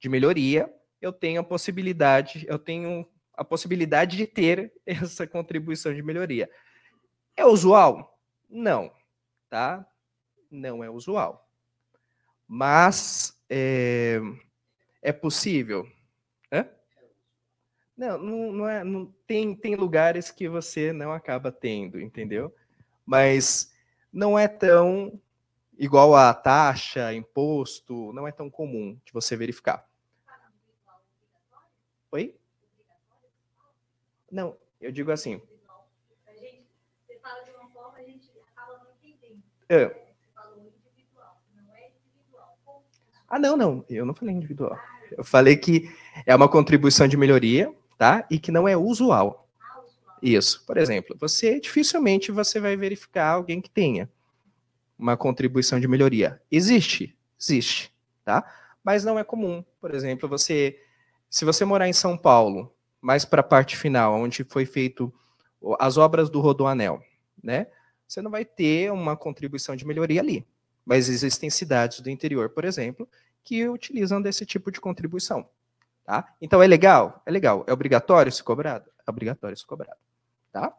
[0.00, 0.68] de melhoria,
[1.00, 6.50] eu tenho a possibilidade, eu tenho a possibilidade de ter essa contribuição de melhoria.
[7.36, 8.18] É usual?
[8.48, 8.92] Não,
[9.48, 9.86] tá?
[10.50, 11.48] Não é usual.
[12.48, 14.20] Mas é,
[15.00, 15.86] é possível?
[16.52, 16.66] Hã?
[18.00, 18.82] Não, não, não é.
[18.82, 22.50] Não, tem, tem lugares que você não acaba tendo, entendeu?
[23.04, 23.74] Mas
[24.10, 25.20] não é tão
[25.78, 29.86] igual a taxa, imposto, não é tão comum de você verificar.
[32.10, 32.34] Oi?
[34.32, 35.42] Não, eu digo assim.
[39.04, 39.42] Entendendo.
[39.68, 40.06] É.
[43.28, 44.78] Ah, não, não, eu não falei individual.
[45.12, 48.26] Eu falei que é uma contribuição de melhoria tá?
[48.30, 49.46] E que não é usual.
[50.22, 50.64] Isso.
[50.66, 54.08] Por exemplo, você dificilmente você vai verificar alguém que tenha
[54.98, 56.40] uma contribuição de melhoria.
[56.50, 57.14] Existe?
[57.38, 57.92] Existe,
[58.24, 58.50] tá?
[58.82, 59.62] Mas não é comum.
[59.78, 60.80] Por exemplo, você
[61.28, 65.12] Se você morar em São Paulo, mais para a parte final, onde foi feito
[65.78, 67.02] as obras do Rodoanel,
[67.42, 67.66] né?
[68.08, 70.46] Você não vai ter uma contribuição de melhoria ali.
[70.86, 73.06] Mas existem cidades do interior, por exemplo,
[73.44, 75.46] que utilizam desse tipo de contribuição.
[76.10, 76.26] Tá?
[76.40, 77.22] Então é legal?
[77.24, 77.64] É legal.
[77.68, 78.90] É obrigatório ser cobrado?
[79.06, 80.00] É obrigatório ser cobrado.
[80.50, 80.74] Tá?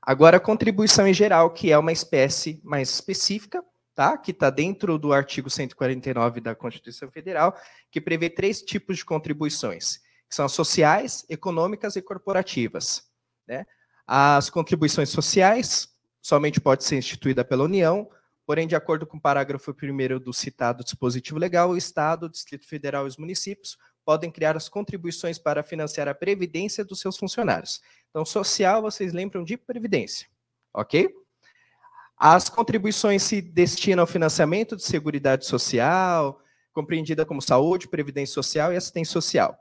[0.00, 4.16] Agora, a contribuição em geral, que é uma espécie mais específica, tá?
[4.16, 7.58] que está dentro do artigo 149 da Constituição Federal,
[7.90, 9.96] que prevê três tipos de contribuições,
[10.28, 13.10] que são as sociais, econômicas e corporativas.
[13.44, 13.66] Né?
[14.06, 18.08] As contribuições sociais somente pode ser instituída pela União,
[18.46, 22.66] porém, de acordo com o parágrafo 1 do citado dispositivo legal, o Estado, o Distrito
[22.66, 27.80] Federal e os municípios podem criar as contribuições para financiar a previdência dos seus funcionários.
[28.10, 30.28] Então, social, vocês lembram de previdência,
[30.72, 31.08] ok?
[32.16, 36.40] As contribuições se destinam ao financiamento de seguridade social,
[36.72, 39.58] compreendida como saúde, previdência social e assistência social.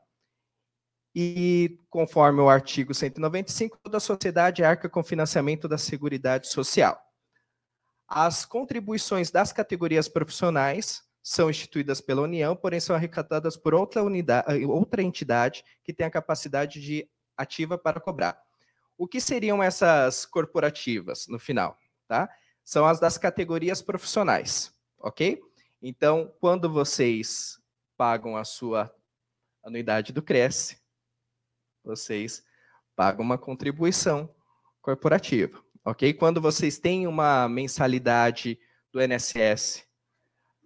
[1.15, 6.99] E, conforme o artigo 195, toda a sociedade arca com financiamento da seguridade social.
[8.15, 14.63] As contribuições das categorias profissionais são instituídas pela União, porém são arrecadadas por outra, unidade,
[14.65, 18.39] outra entidade que tem a capacidade de ativa para cobrar.
[18.95, 21.75] O que seriam essas corporativas no final?
[22.07, 22.29] Tá?
[22.63, 25.41] São as das categorias profissionais, ok?
[25.81, 27.59] Então, quando vocês
[27.97, 28.93] pagam a sua
[29.63, 30.77] anuidade do Cresce,
[31.83, 32.45] vocês
[32.95, 34.29] pagam uma contribuição
[34.83, 36.13] corporativa, ok?
[36.13, 38.59] Quando vocês têm uma mensalidade
[38.91, 39.85] do INSS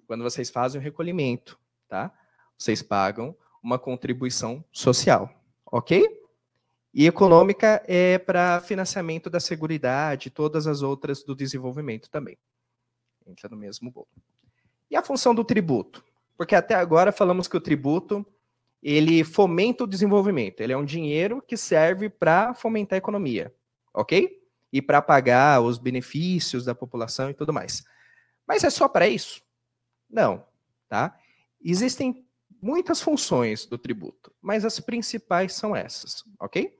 [0.08, 2.12] quando vocês fazem o recolhimento, tá?
[2.58, 5.30] Vocês pagam uma contribuição social,
[5.66, 6.08] ok?
[6.94, 12.38] E econômica é para financiamento da seguridade, todas as outras do desenvolvimento também.
[13.28, 14.08] Entra no mesmo bolo.
[14.90, 16.04] E a função do tributo?
[16.38, 18.26] Porque até agora falamos que o tributo
[18.82, 20.62] ele fomenta o desenvolvimento.
[20.62, 23.54] Ele é um dinheiro que serve para fomentar a economia,
[23.94, 24.37] ok?
[24.72, 27.84] E para pagar os benefícios da população e tudo mais.
[28.48, 29.42] Mas é só para isso?
[30.10, 30.46] Não,
[30.88, 31.18] tá?
[31.64, 32.26] Existem
[32.62, 36.78] muitas funções do tributo, mas as principais são essas, ok?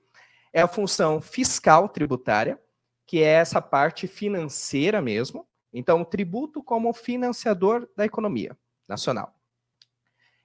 [0.54, 2.60] É a função fiscal tributária,
[3.06, 5.48] que é essa parte financeira mesmo.
[5.72, 9.34] Então, o tributo como financiador da economia nacional.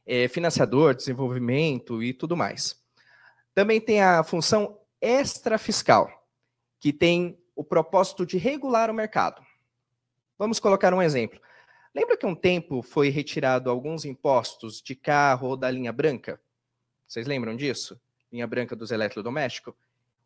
[0.05, 2.77] É financiador, desenvolvimento e tudo mais.
[3.55, 6.22] Também tem a função extrafiscal,
[6.83, 9.41] que tem o propósito de regular o mercado.
[10.37, 11.41] Vamos colocar um exemplo.
[11.95, 16.41] Lembra que um tempo foi retirado alguns impostos de carro ou da linha branca?
[17.07, 18.01] Vocês lembram disso?
[18.33, 19.75] Linha branca dos eletrodomésticos?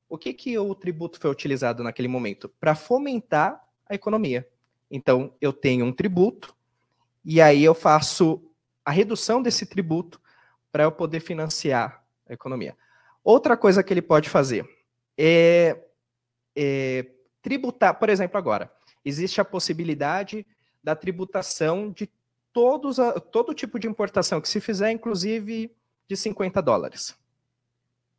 [0.08, 2.48] O que, que o tributo foi utilizado naquele momento?
[2.48, 4.48] Para fomentar a economia.
[4.90, 6.56] Então, eu tenho um tributo
[7.22, 8.50] e aí eu faço
[8.82, 10.18] a redução desse tributo
[10.72, 12.74] para eu poder financiar a economia.
[13.22, 14.66] Outra coisa que ele pode fazer
[15.18, 15.85] é,
[16.56, 17.06] é
[17.42, 18.72] tributar, por exemplo, agora,
[19.04, 20.44] existe a possibilidade
[20.82, 22.10] da tributação de
[22.52, 25.70] todos a, todo tipo de importação que se fizer, inclusive
[26.08, 27.14] de 50 dólares.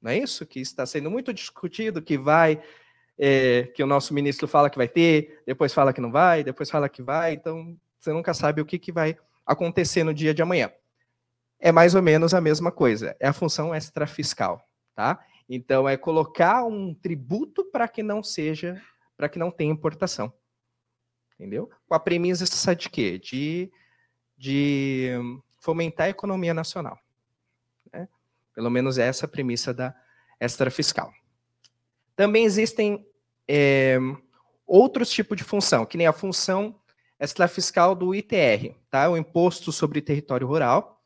[0.01, 2.61] Não é isso que está sendo muito discutido, que vai,
[3.17, 6.69] é, que o nosso ministro fala que vai ter, depois fala que não vai, depois
[6.69, 10.41] fala que vai, então você nunca sabe o que, que vai acontecer no dia de
[10.41, 10.71] amanhã.
[11.59, 14.61] É mais ou menos a mesma coisa, é a função extrafiscal,
[14.95, 15.19] tá?
[15.49, 18.81] Então é colocar um tributo para que não seja,
[19.15, 20.33] para que não tenha importação
[21.37, 21.69] entendeu?
[21.87, 23.19] Com a premissa de quê?
[23.19, 23.71] De,
[24.35, 25.11] de
[25.59, 26.99] fomentar a economia nacional.
[27.93, 28.09] Né?
[28.53, 29.95] Pelo menos essa é a premissa da
[30.39, 31.13] extrafiscal.
[32.15, 33.07] Também existem
[33.47, 33.99] é,
[34.65, 36.79] outros tipos de função, que nem a função
[37.19, 39.09] extrafiscal do ITR, tá?
[39.09, 41.01] o Imposto sobre Território Rural,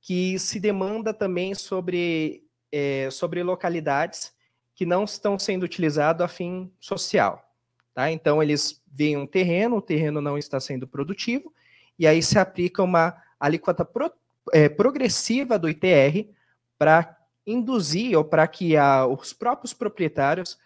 [0.00, 4.32] que se demanda também sobre, é, sobre localidades
[4.74, 7.44] que não estão sendo utilizadas a fim social.
[7.94, 8.10] Tá?
[8.12, 11.52] Então, eles veem um terreno, o terreno não está sendo produtivo,
[11.98, 14.12] e aí se aplica uma alíquota pro,
[14.52, 16.28] é, progressiva do ITR
[16.78, 20.58] para induzir ou para que a, os próprios proprietários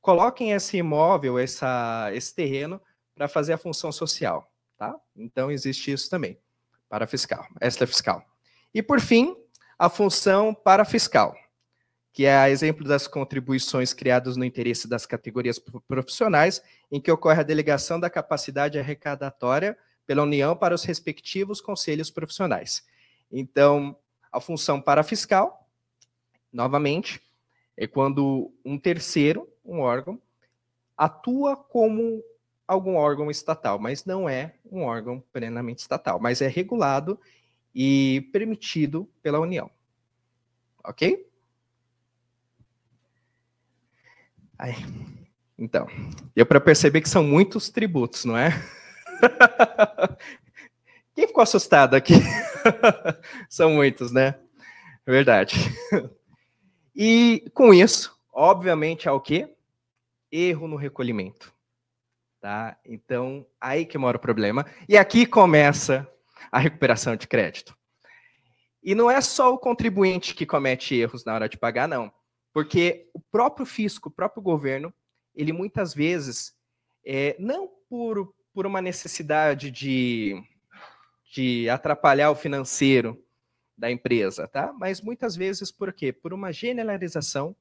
[0.00, 2.80] coloquem esse imóvel, essa, esse terreno,
[3.14, 4.50] para fazer a função social.
[4.76, 4.94] Tá?
[5.14, 6.36] Então, existe isso também,
[6.88, 8.26] para fiscal, extra fiscal.
[8.74, 9.36] E, por fim,
[9.78, 11.36] a função para fiscal
[12.16, 17.40] que é a exemplo das contribuições criadas no interesse das categorias profissionais, em que ocorre
[17.40, 22.82] a delegação da capacidade arrecadatória pela União para os respectivos conselhos profissionais.
[23.30, 23.94] Então,
[24.32, 25.68] a função parafiscal,
[26.50, 27.20] novamente,
[27.76, 30.18] é quando um terceiro, um órgão,
[30.96, 32.24] atua como
[32.66, 37.20] algum órgão estatal, mas não é um órgão plenamente estatal, mas é regulado
[37.78, 39.70] e permitido pela União.
[40.82, 41.28] Ok?
[44.58, 44.74] Aí.
[45.58, 45.86] Então,
[46.34, 48.48] deu para perceber que são muitos tributos, não é?
[51.14, 52.14] Quem ficou assustado aqui?
[53.50, 54.38] são muitos, né?
[55.06, 55.56] Verdade.
[56.94, 59.54] E com isso, obviamente, há o quê?
[60.32, 61.52] Erro no recolhimento.
[62.40, 62.78] Tá?
[62.86, 64.64] Então, aí que mora o problema.
[64.88, 66.10] E aqui começa
[66.50, 67.76] a recuperação de crédito.
[68.82, 72.12] E não é só o contribuinte que comete erros na hora de pagar, não.
[72.52, 74.94] Porque o próprio fisco, o próprio governo,
[75.34, 76.54] ele muitas vezes,
[77.04, 80.40] é, não por, por uma necessidade de,
[81.34, 83.22] de atrapalhar o financeiro
[83.76, 84.72] da empresa, tá?
[84.72, 86.12] Mas muitas vezes por quê?
[86.12, 87.54] Por uma generalização,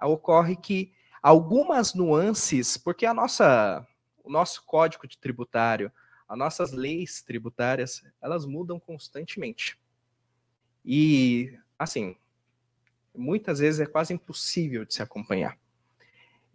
[0.00, 3.86] ocorre que algumas nuances, porque a nossa,
[4.24, 5.92] o nosso código de tributário,
[6.30, 9.76] as nossas leis tributárias, elas mudam constantemente.
[10.84, 12.14] E, assim,
[13.12, 15.58] muitas vezes é quase impossível de se acompanhar.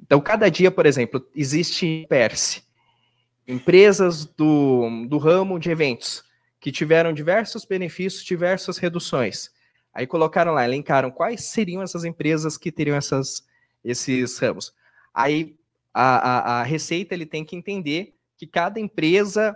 [0.02, 2.64] Então, cada dia, por exemplo, existe PERSE,
[3.46, 6.24] empresas do, do ramo de eventos,
[6.58, 9.52] que tiveram diversos benefícios, diversas reduções.
[9.94, 13.46] Aí colocaram lá, elencaram quais seriam essas empresas que teriam essas,
[13.84, 14.74] esses ramos.
[15.14, 15.58] Aí
[15.94, 19.56] a, a, a Receita ele tem que entender que cada empresa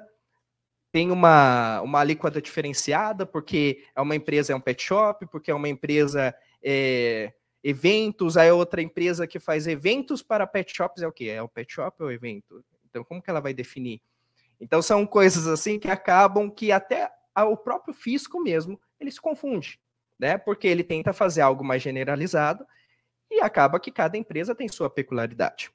[0.91, 5.55] tem uma, uma alíquota diferenciada, porque é uma empresa é um pet shop, porque é
[5.55, 7.31] uma empresa é,
[7.63, 11.25] eventos, aí é outra empresa que faz eventos para pet shops é o quê?
[11.25, 12.63] É o pet shop ou evento?
[12.89, 14.01] Então, como que ela vai definir?
[14.59, 19.79] Então, são coisas assim que acabam que até o próprio fisco mesmo, ele se confunde,
[20.17, 20.37] né?
[20.37, 22.65] Porque ele tenta fazer algo mais generalizado
[23.31, 25.71] e acaba que cada empresa tem sua peculiaridade.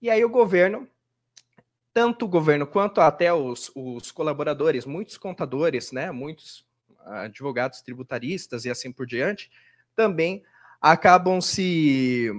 [0.00, 0.88] E aí o governo,
[1.94, 6.10] tanto o governo quanto até os, os colaboradores, muitos contadores, né?
[6.10, 6.66] Muitos
[7.06, 9.50] advogados tributaristas e assim por diante,
[9.94, 10.42] também
[10.80, 12.30] acabam se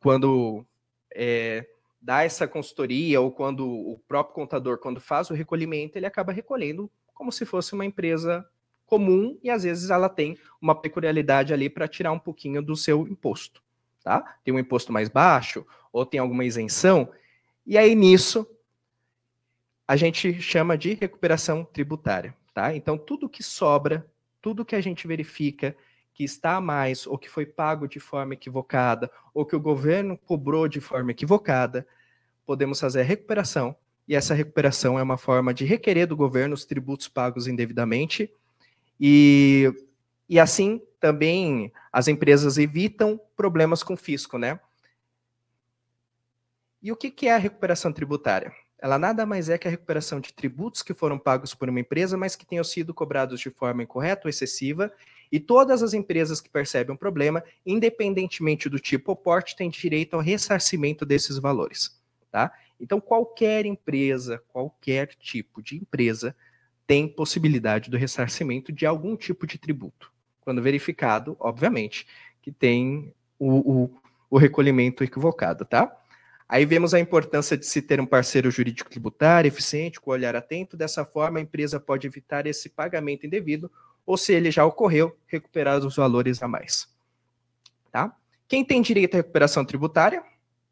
[0.00, 0.66] quando
[1.14, 1.66] é,
[2.00, 6.90] dá essa consultoria ou quando o próprio contador quando faz o recolhimento ele acaba recolhendo
[7.14, 8.44] como se fosse uma empresa
[8.84, 13.06] comum e às vezes ela tem uma peculiaridade ali para tirar um pouquinho do seu
[13.06, 13.62] imposto,
[14.02, 14.36] tá?
[14.44, 17.10] Tem um imposto mais baixo ou tem alguma isenção
[17.66, 18.46] e aí nisso
[19.88, 22.76] a gente chama de recuperação tributária, tá?
[22.76, 24.06] Então tudo que sobra,
[24.42, 25.74] tudo que a gente verifica
[26.12, 30.18] que está a mais, ou que foi pago de forma equivocada, ou que o governo
[30.18, 31.86] cobrou de forma equivocada,
[32.44, 33.74] podemos fazer a recuperação,
[34.06, 38.30] e essa recuperação é uma forma de requerer do governo os tributos pagos indevidamente,
[39.00, 39.72] e,
[40.28, 44.58] e assim também as empresas evitam problemas com o fisco, né?
[46.82, 48.52] E o que, que é a recuperação tributária?
[48.80, 52.16] Ela nada mais é que a recuperação de tributos que foram pagos por uma empresa,
[52.16, 54.92] mas que tenham sido cobrados de forma incorreta ou excessiva,
[55.30, 60.14] e todas as empresas que percebem um problema, independentemente do tipo ou porte, têm direito
[60.14, 62.00] ao ressarcimento desses valores.
[62.30, 62.52] Tá?
[62.80, 66.34] Então, qualquer empresa, qualquer tipo de empresa,
[66.86, 70.12] tem possibilidade do ressarcimento de algum tipo de tributo.
[70.40, 72.06] Quando verificado, obviamente,
[72.40, 75.94] que tem o, o, o recolhimento equivocado, tá?
[76.48, 80.78] Aí vemos a importância de se ter um parceiro jurídico tributário eficiente, com olhar atento.
[80.78, 83.70] Dessa forma, a empresa pode evitar esse pagamento indevido
[84.06, 86.88] ou se ele já ocorreu, recuperar os valores a mais.
[87.92, 88.16] Tá?
[88.48, 90.22] Quem tem direito à recuperação tributária?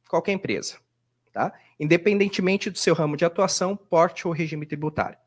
[0.09, 0.79] Qualquer empresa.
[1.31, 1.53] Tá?
[1.79, 5.19] Independentemente do seu ramo de atuação, porte ou regime tributário.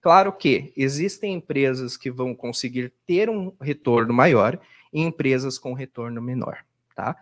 [0.00, 4.58] Claro que existem empresas que vão conseguir ter um retorno maior
[4.90, 6.64] e empresas com retorno menor.
[6.94, 7.14] Tá?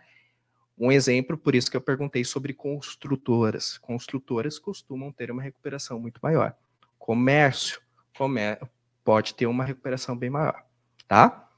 [0.77, 3.77] Um exemplo, por isso que eu perguntei sobre construtoras.
[3.79, 6.55] Construtoras costumam ter uma recuperação muito maior.
[6.99, 7.81] Comércio,
[9.03, 10.63] pode ter uma recuperação bem maior,
[11.07, 11.49] tá?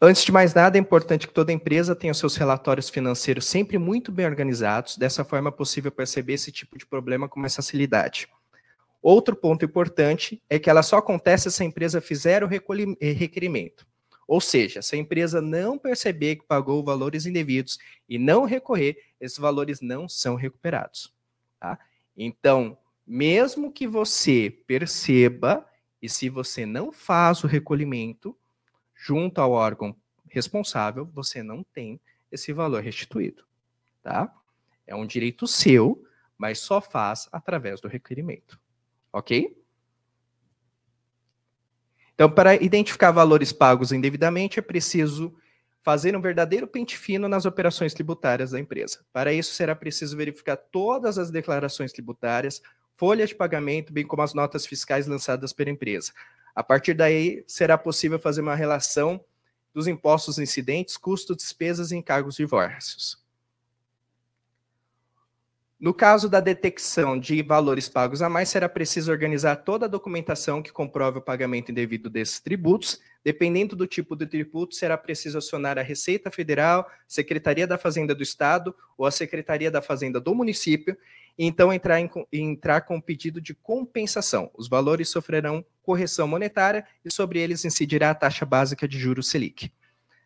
[0.00, 4.12] Antes de mais nada, é importante que toda empresa tenha seus relatórios financeiros sempre muito
[4.12, 8.28] bem organizados, dessa forma é possível perceber esse tipo de problema com mais facilidade.
[9.02, 13.84] Outro ponto importante é que ela só acontece se a empresa fizer o requerimento.
[14.28, 19.38] Ou seja, se a empresa não perceber que pagou valores indevidos e não recorrer, esses
[19.38, 21.14] valores não são recuperados.
[21.58, 21.78] Tá?
[22.14, 22.76] Então,
[23.06, 25.66] mesmo que você perceba,
[26.00, 28.36] e se você não faz o recolhimento
[28.94, 29.96] junto ao órgão
[30.28, 31.98] responsável, você não tem
[32.30, 33.44] esse valor restituído,
[34.02, 34.30] tá?
[34.86, 36.04] É um direito seu,
[36.36, 38.60] mas só faz através do requerimento,
[39.10, 39.56] ok?
[42.18, 45.32] Então, para identificar valores pagos indevidamente, é preciso
[45.84, 49.06] fazer um verdadeiro pente fino nas operações tributárias da empresa.
[49.12, 52.60] Para isso, será preciso verificar todas as declarações tributárias,
[52.96, 56.12] folha de pagamento, bem como as notas fiscais lançadas pela empresa.
[56.56, 59.24] A partir daí, será possível fazer uma relação
[59.72, 63.27] dos impostos incidentes, custos, despesas e encargos diversos.
[65.80, 70.60] No caso da detecção de valores pagos a mais, será preciso organizar toda a documentação
[70.60, 73.00] que comprove o pagamento indevido desses tributos.
[73.22, 78.24] Dependendo do tipo de tributo, será preciso acionar a Receita Federal, Secretaria da Fazenda do
[78.24, 80.98] Estado ou a Secretaria da Fazenda do município,
[81.38, 84.50] e então entrar, em, entrar com pedido de compensação.
[84.56, 89.70] Os valores sofrerão correção monetária e sobre eles incidirá a taxa básica de juros Selic.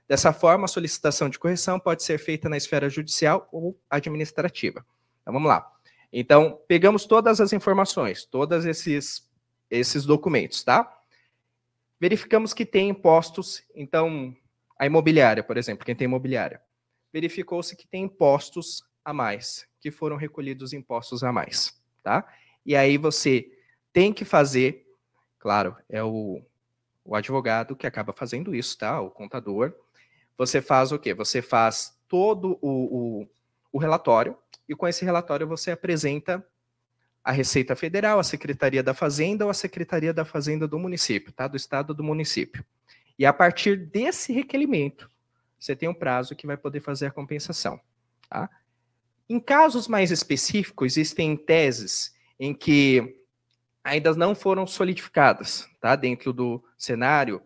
[0.09, 4.83] Dessa forma, a solicitação de correção pode ser feita na esfera judicial ou administrativa.
[5.23, 5.73] Então vamos lá.
[6.13, 9.27] Então, pegamos todas as informações, todos esses,
[9.71, 11.01] esses documentos, tá?
[11.99, 14.37] Verificamos que tem impostos, então,
[14.79, 16.61] a imobiliária, por exemplo, quem tem imobiliária,
[17.13, 22.27] verificou-se que tem impostos a mais, que foram recolhidos impostos a mais, tá?
[22.67, 23.51] E aí você
[23.93, 24.87] tem que fazer,
[25.39, 26.43] claro, é o,
[27.05, 29.01] o advogado que acaba fazendo isso, tá?
[29.01, 29.75] O contador.
[30.37, 31.15] Você faz o quê?
[31.15, 33.29] Você faz todo o, o,
[33.73, 34.37] o relatório,
[34.69, 36.45] e com esse relatório você apresenta
[37.25, 41.47] a Receita Federal, a Secretaria da Fazenda ou a Secretaria da Fazenda do município, tá?
[41.47, 42.65] Do estado do município.
[43.19, 45.09] E a partir desse requerimento,
[45.59, 47.81] você tem um prazo que vai poder fazer a compensação,
[48.29, 48.51] tá?
[49.29, 53.17] Em casos mais específicos, existem teses em que
[53.85, 55.95] ainda não foram solidificadas, tá?
[55.95, 57.41] Dentro do cenário,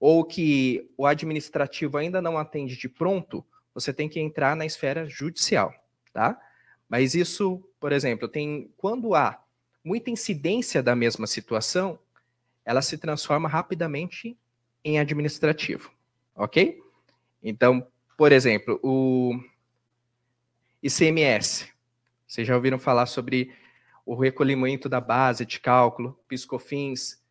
[0.00, 5.08] ou que o administrativo ainda não atende de pronto, você tem que entrar na esfera
[5.08, 5.72] judicial,
[6.12, 6.40] tá?
[6.90, 9.40] Mas isso, por exemplo, tem quando há
[9.84, 12.00] muita incidência da mesma situação,
[12.64, 14.36] ela se transforma rapidamente
[14.84, 15.92] em administrativo,
[16.34, 16.82] ok?
[17.40, 17.86] Então,
[18.16, 19.40] por exemplo, o
[20.82, 21.68] ICMS.
[22.26, 23.54] Vocês já ouviram falar sobre
[24.04, 27.22] o recolhimento da base de cálculo, piscofins.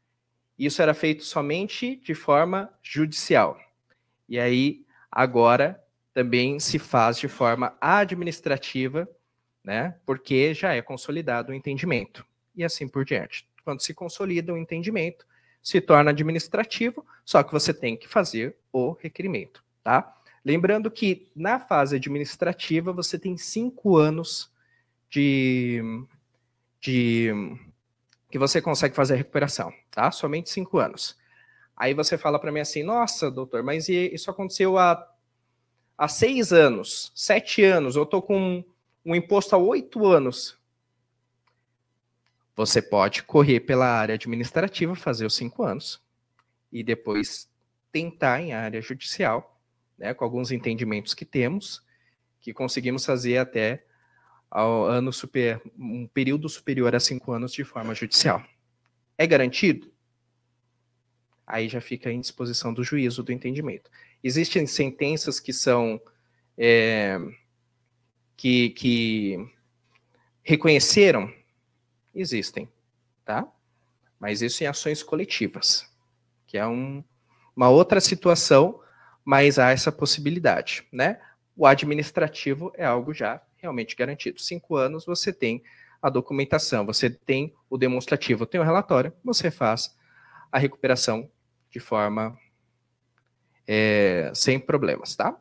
[0.57, 3.59] Isso era feito somente de forma judicial.
[4.27, 5.83] E aí, agora,
[6.13, 9.07] também se faz de forma administrativa
[9.69, 9.95] né?
[10.03, 13.47] Porque já é consolidado o entendimento e assim por diante.
[13.63, 15.27] Quando se consolida o entendimento,
[15.61, 20.11] se torna administrativo, só que você tem que fazer o requerimento, tá?
[20.43, 24.51] Lembrando que na fase administrativa você tem cinco anos
[25.07, 25.83] de,
[26.81, 27.31] de
[28.31, 30.09] que você consegue fazer a recuperação, tá?
[30.09, 31.15] Somente cinco anos.
[31.77, 35.07] Aí você fala para mim assim, nossa, doutor, mas isso aconteceu há,
[35.95, 38.63] há seis anos, sete anos, eu tô com
[39.05, 40.57] um imposto há oito anos,
[42.55, 46.01] você pode correr pela área administrativa, fazer os cinco anos,
[46.71, 47.49] e depois
[47.91, 49.59] tentar em área judicial,
[49.97, 51.81] né, com alguns entendimentos que temos,
[52.39, 53.85] que conseguimos fazer até
[54.49, 58.43] ao ano super, um período superior a cinco anos de forma judicial.
[59.17, 59.91] É garantido?
[61.45, 63.89] Aí já fica em disposição do juízo do entendimento.
[64.23, 65.99] Existem sentenças que são
[66.57, 67.17] é,
[68.39, 69.49] que, que
[70.41, 71.29] reconheceram,
[72.15, 72.69] existem,
[73.25, 73.45] tá?
[74.17, 75.85] Mas isso em ações coletivas,
[76.47, 77.03] que é um,
[77.53, 78.79] uma outra situação,
[79.25, 81.19] mas há essa possibilidade, né?
[81.53, 84.39] O administrativo é algo já realmente garantido.
[84.39, 85.61] Cinco anos você tem
[86.01, 89.97] a documentação, você tem o demonstrativo, tem o relatório, você faz
[90.49, 91.29] a recuperação
[91.69, 92.39] de forma
[93.67, 95.37] é, sem problemas, tá?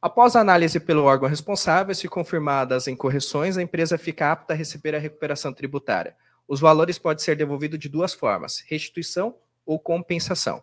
[0.00, 4.56] Após a análise pelo órgão responsável, se confirmadas as incorreções, a empresa fica apta a
[4.56, 6.16] receber a recuperação tributária.
[6.46, 10.62] Os valores podem ser devolvidos de duas formas: restituição ou compensação.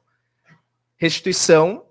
[0.96, 1.86] Restituição,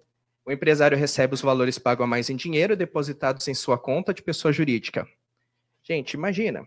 [0.45, 4.22] o empresário recebe os valores pagos a mais em dinheiro depositados em sua conta de
[4.22, 5.07] pessoa jurídica.
[5.82, 6.66] Gente, imagina.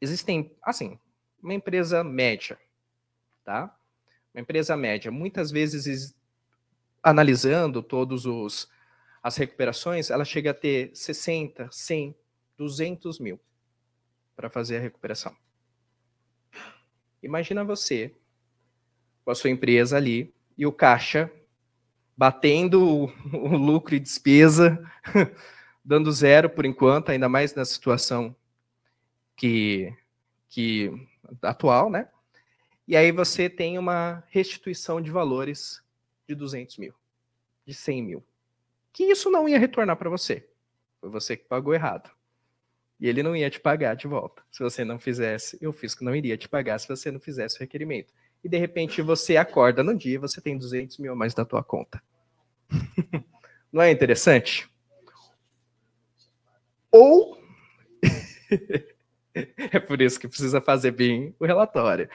[0.00, 0.98] Existem, assim,
[1.42, 2.58] uma empresa média,
[3.44, 3.74] tá?
[4.32, 6.14] Uma empresa média, muitas vezes
[7.02, 8.68] analisando todos os
[9.22, 12.14] as recuperações, ela chega a ter 60, 100,
[12.56, 13.40] 200 mil
[14.36, 15.36] para fazer a recuperação.
[17.22, 18.14] Imagina você
[19.24, 21.30] com a sua empresa ali e o caixa
[22.16, 24.84] batendo o, lucro e despesa,
[25.84, 28.34] dando zero por enquanto, ainda mais na situação
[29.36, 29.94] que,
[30.48, 30.90] que
[31.42, 32.08] atual, né?
[32.86, 35.82] E aí você tem uma restituição de valores
[36.26, 36.94] de 200 mil,
[37.66, 38.24] de 100 mil
[38.92, 40.48] que isso não ia retornar para você.
[41.00, 42.10] Foi você que pagou errado.
[43.00, 44.42] E ele não ia te pagar de volta.
[44.50, 47.56] Se você não fizesse, eu fiz que não iria te pagar se você não fizesse
[47.56, 48.12] o requerimento.
[48.42, 51.44] E de repente você acorda no dia e você tem 200 mil a mais da
[51.44, 52.02] tua conta.
[53.72, 54.68] não é interessante?
[56.90, 57.38] Ou
[59.72, 62.08] É por isso que precisa fazer bem o relatório.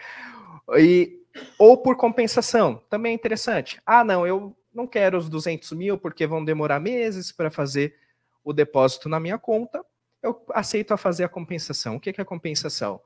[0.78, 1.22] E,
[1.58, 3.82] ou por compensação, também é interessante.
[3.86, 7.96] Ah, não, eu não quero os 200 mil porque vão demorar meses para fazer
[8.44, 9.84] o depósito na minha conta.
[10.22, 11.96] Eu aceito a fazer a compensação.
[11.96, 13.02] O que é a compensação?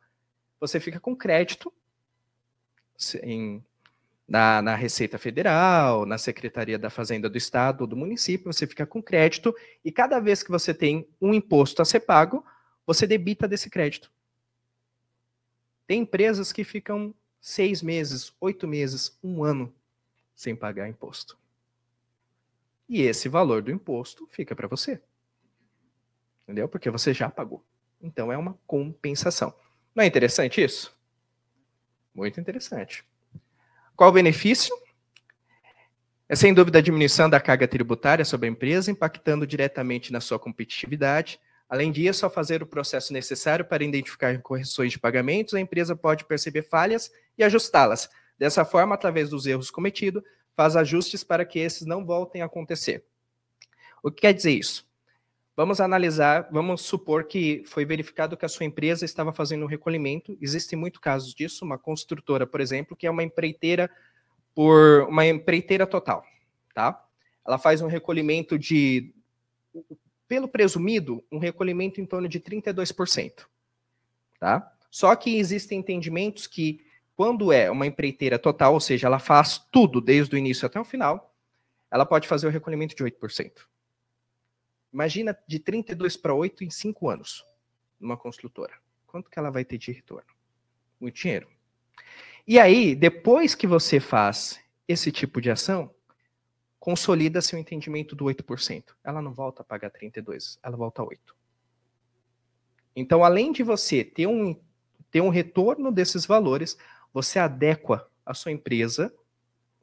[0.59, 1.72] Você fica com crédito
[3.22, 3.63] em,
[4.28, 8.86] na, na Receita Federal, na Secretaria da Fazenda do Estado ou do município, você fica
[8.86, 9.55] com crédito
[9.86, 12.45] e cada vez que você tem um imposto a ser pago,
[12.86, 14.11] você debita desse crédito.
[15.86, 19.74] Tem empresas que ficam seis meses, oito meses, um ano
[20.36, 21.38] sem pagar imposto.
[22.88, 25.01] E esse valor do imposto fica para você.
[26.43, 26.67] Entendeu?
[26.69, 27.65] Porque você já pagou.
[28.01, 29.53] Então é uma compensação.
[29.93, 30.95] Não é interessante isso?
[32.13, 33.03] Muito interessante.
[33.95, 34.75] Qual o benefício?
[36.29, 40.38] É sem dúvida a diminuição da carga tributária sobre a empresa, impactando diretamente na sua
[40.38, 41.39] competitividade.
[41.69, 46.25] Além disso, ao fazer o processo necessário para identificar correções de pagamentos, a empresa pode
[46.25, 48.09] perceber falhas e ajustá-las.
[48.38, 50.23] Dessa forma, através dos erros cometidos,
[50.58, 53.05] faz ajustes para que esses não voltem a acontecer.
[54.01, 54.88] O que quer dizer isso?
[55.55, 60.36] Vamos analisar, vamos supor que foi verificado que a sua empresa estava fazendo um recolhimento.
[60.41, 63.89] Existem muitos casos disso, uma construtora, por exemplo, que é uma empreiteira
[64.55, 66.26] por uma empreiteira total,
[66.74, 67.05] tá?
[67.45, 69.14] Ela faz um recolhimento de
[70.28, 73.45] pelo presumido, um recolhimento em torno de 32%,
[74.39, 74.74] tá?
[74.89, 76.84] Só que existem entendimentos que
[77.18, 80.86] quando é uma empreiteira total, ou seja, ela faz tudo desde o início até o
[80.86, 81.36] final,
[81.89, 83.53] ela pode fazer o recolhimento de 8%.
[84.93, 87.43] Imagina de 32 para 8 em 5 anos,
[87.99, 88.76] numa construtora.
[89.07, 90.30] Quanto que ela vai ter de retorno?
[90.99, 91.47] Muito dinheiro.
[92.45, 95.89] E aí, depois que você faz esse tipo de ação,
[96.80, 98.93] consolida seu entendimento do 8%.
[99.03, 101.36] Ela não volta a pagar 32, ela volta a 8.
[102.95, 104.55] Então, além de você ter um,
[105.09, 106.78] ter um retorno desses valores,
[107.18, 109.11] você adequa a sua empresa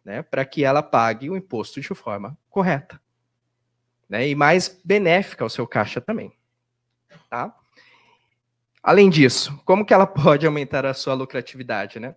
[0.04, 3.00] né, para que ela pague o imposto de forma correta
[4.08, 6.32] né, e mais benéfica ao seu caixa também.
[7.28, 7.52] Tá?
[8.80, 11.98] Além disso, como que ela pode aumentar a sua lucratividade?
[11.98, 12.14] Né?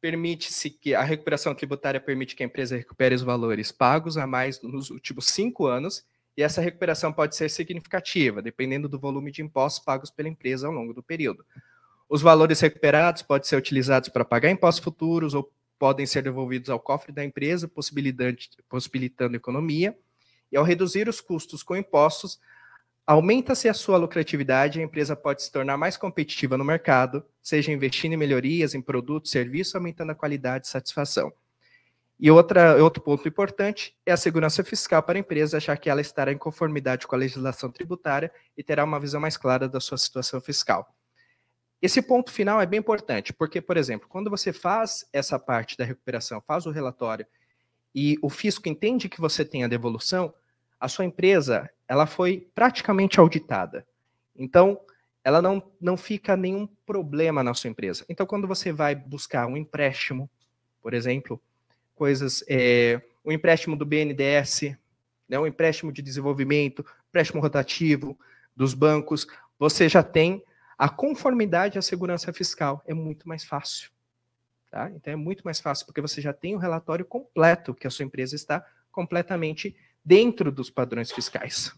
[0.00, 4.62] Permite-se que a recuperação tributária permite que a empresa recupere os valores pagos a mais
[4.62, 9.84] nos últimos cinco anos, e essa recuperação pode ser significativa, dependendo do volume de impostos
[9.84, 11.44] pagos pela empresa ao longo do período.
[12.08, 16.80] Os valores recuperados podem ser utilizados para pagar impostos futuros ou podem ser devolvidos ao
[16.80, 19.96] cofre da empresa, possibilitando economia.
[20.50, 22.38] E ao reduzir os custos com impostos,
[23.04, 27.72] aumenta-se a sua lucratividade e a empresa pode se tornar mais competitiva no mercado, seja
[27.72, 31.32] investindo em melhorias em produtos, serviços, aumentando a qualidade e satisfação.
[32.18, 36.00] E outra, outro ponto importante é a segurança fiscal para a empresa, já que ela
[36.00, 39.98] estará em conformidade com a legislação tributária e terá uma visão mais clara da sua
[39.98, 40.95] situação fiscal.
[41.80, 45.84] Esse ponto final é bem importante, porque, por exemplo, quando você faz essa parte da
[45.84, 47.26] recuperação, faz o relatório
[47.94, 50.32] e o fisco entende que você tem a devolução,
[50.80, 53.86] a sua empresa ela foi praticamente auditada.
[54.34, 54.80] Então,
[55.22, 58.04] ela não, não fica nenhum problema na sua empresa.
[58.08, 60.30] Então, quando você vai buscar um empréstimo,
[60.80, 61.40] por exemplo,
[61.94, 64.76] coisas, é, um empréstimo do BNDES,
[65.28, 68.16] né, um empréstimo de desenvolvimento, empréstimo rotativo
[68.54, 69.26] dos bancos,
[69.58, 70.42] você já tem
[70.76, 72.82] a conformidade à segurança fiscal.
[72.86, 73.90] É muito mais fácil.
[74.70, 74.90] Tá?
[74.90, 78.04] Então é muito mais fácil, porque você já tem o relatório completo que a sua
[78.04, 81.74] empresa está completamente dentro dos padrões fiscais.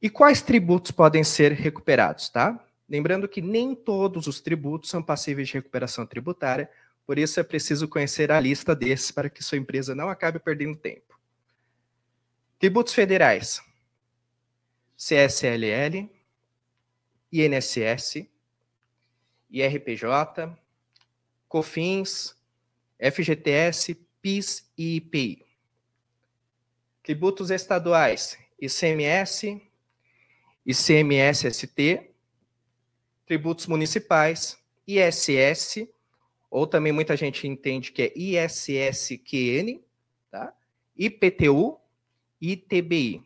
[0.00, 2.62] E quais tributos podem ser recuperados, tá?
[2.88, 6.70] Lembrando que nem todos os tributos são passíveis de recuperação tributária,
[7.06, 10.76] por isso é preciso conhecer a lista desses para que sua empresa não acabe perdendo
[10.76, 11.18] tempo.
[12.58, 13.62] Tributos federais:
[14.96, 16.08] CSLL,
[17.32, 18.26] INSS,
[19.50, 20.56] IRPJ,
[21.48, 22.36] COFINS,
[22.98, 25.44] FGTS, PIS e IPI.
[27.02, 29.62] Tributos estaduais, ICMS,
[30.66, 32.10] ICMS-ST,
[33.24, 35.88] tributos municipais, ISS,
[36.50, 39.80] ou também muita gente entende que é ISSQN,
[40.30, 40.52] tá?
[40.96, 41.80] IPTU
[42.40, 43.25] ITBI.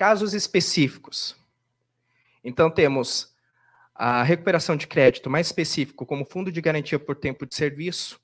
[0.00, 1.36] Casos específicos.
[2.42, 3.36] Então, temos
[3.94, 8.18] a recuperação de crédito mais específico, como fundo de garantia por tempo de serviço,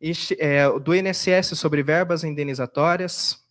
[0.00, 3.46] e, é, do INSS sobre verbas indenizatórias,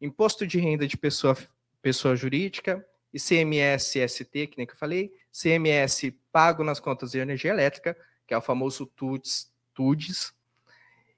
[0.00, 1.36] imposto de renda de pessoa,
[1.82, 2.82] pessoa jurídica,
[3.12, 7.94] ICMS-ST, que nem que eu falei, CMS pago nas contas de energia elétrica,
[8.26, 10.32] que é o famoso TUDS, TUDS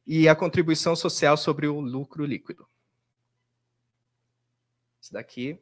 [0.05, 2.67] e a contribuição social sobre o lucro líquido.
[5.03, 5.59] Isso daqui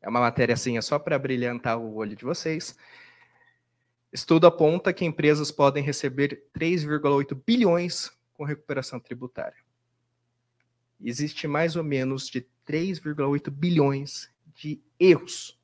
[0.00, 2.78] é uma matéria assim, é só para brilhantar o olho de vocês.
[4.12, 9.58] Estudo aponta que empresas podem receber 3,8 bilhões com recuperação tributária.
[11.02, 15.58] Existe mais ou menos de 3,8 bilhões de erros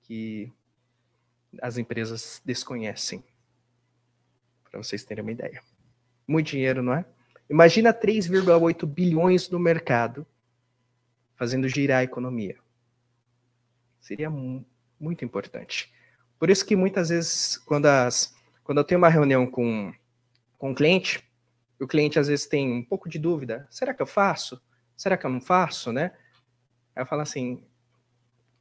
[0.00, 0.50] que
[1.60, 3.22] as empresas desconhecem.
[4.70, 5.62] Para vocês terem uma ideia.
[6.26, 7.04] Muito dinheiro, não é?
[7.50, 10.26] Imagina 3,8 bilhões no mercado
[11.38, 12.56] fazendo girar a economia.
[14.00, 14.28] Seria
[14.98, 15.90] muito importante.
[16.38, 18.34] Por isso que muitas vezes, quando, as,
[18.64, 19.94] quando eu tenho uma reunião com,
[20.58, 21.24] com um cliente,
[21.80, 24.60] o cliente às vezes tem um pouco de dúvida: será que eu faço?
[24.96, 26.12] Será que eu não faço, né?
[26.94, 27.62] Aí eu falo assim: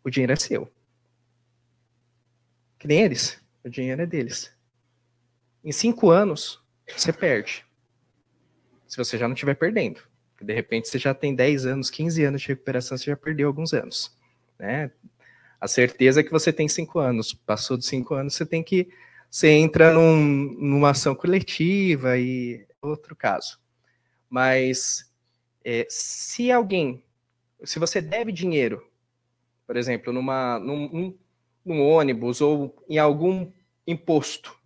[0.04, 0.72] o dinheiro é seu.
[2.78, 4.56] Que nem eles, o dinheiro é deles.
[5.64, 6.62] Em cinco anos,
[6.96, 7.66] você perde.
[8.88, 10.02] Se você já não estiver perdendo.
[10.42, 13.74] De repente você já tem 10 anos, 15 anos de recuperação, você já perdeu alguns
[13.74, 14.16] anos.
[14.60, 14.92] Né?
[15.60, 17.34] A certeza é que você tem 5 anos.
[17.34, 18.90] Passou dos 5 anos, você tem que.
[19.30, 23.60] Você entra num, numa ação coletiva e outro caso.
[24.30, 25.12] Mas
[25.64, 27.04] é, se alguém,
[27.64, 28.88] se você deve dinheiro,
[29.66, 31.18] por exemplo, numa, num,
[31.66, 33.52] num ônibus ou em algum
[33.86, 34.58] imposto,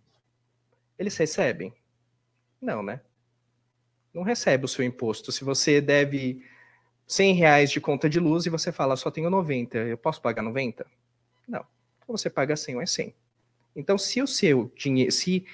[0.96, 1.74] eles recebem?
[2.60, 3.00] Não, né?
[4.12, 5.32] Não recebe o seu imposto.
[5.32, 6.44] Se você deve
[7.06, 10.42] 100 reais de conta de luz e você fala, só tenho 90, eu posso pagar
[10.42, 10.86] 90?
[11.46, 11.64] Não.
[12.06, 13.14] Você paga 100 ou é 100.
[13.74, 15.46] Então, se o seu dinheiro, se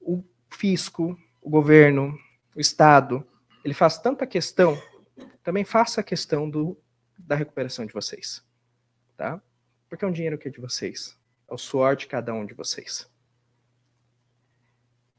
[0.00, 2.18] o fisco, o governo,
[2.54, 3.26] o Estado,
[3.64, 4.80] ele faz tanta questão,
[5.42, 6.76] também faça a questão do,
[7.18, 8.42] da recuperação de vocês.
[9.16, 9.40] Tá?
[9.88, 11.18] Porque é um dinheiro que é de vocês.
[11.48, 13.10] É o suor de cada um de vocês.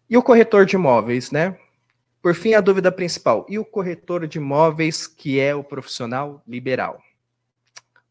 [0.10, 1.58] E o corretor de imóveis, né?
[2.22, 7.02] Por fim, a dúvida principal: e o corretor de imóveis que é o profissional liberal?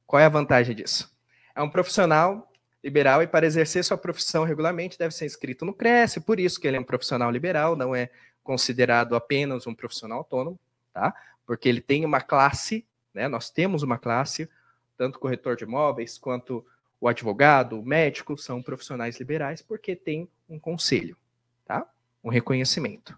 [0.06, 1.14] Qual é a vantagem disso?
[1.54, 2.50] É um profissional
[2.82, 6.66] liberal e para exercer sua profissão regularmente deve ser inscrito no CRES, por isso que
[6.66, 8.10] ele é um profissional liberal, não é
[8.42, 10.58] considerado apenas um profissional autônomo,
[10.92, 11.14] tá?
[11.46, 12.84] Porque ele tem uma classe,
[13.14, 13.28] né?
[13.28, 14.48] Nós temos uma classe,
[14.96, 16.64] tanto corretor de imóveis quanto
[17.00, 21.16] o advogado, o médico são profissionais liberais porque tem um conselho,
[21.64, 21.86] tá?
[22.24, 23.16] Um reconhecimento.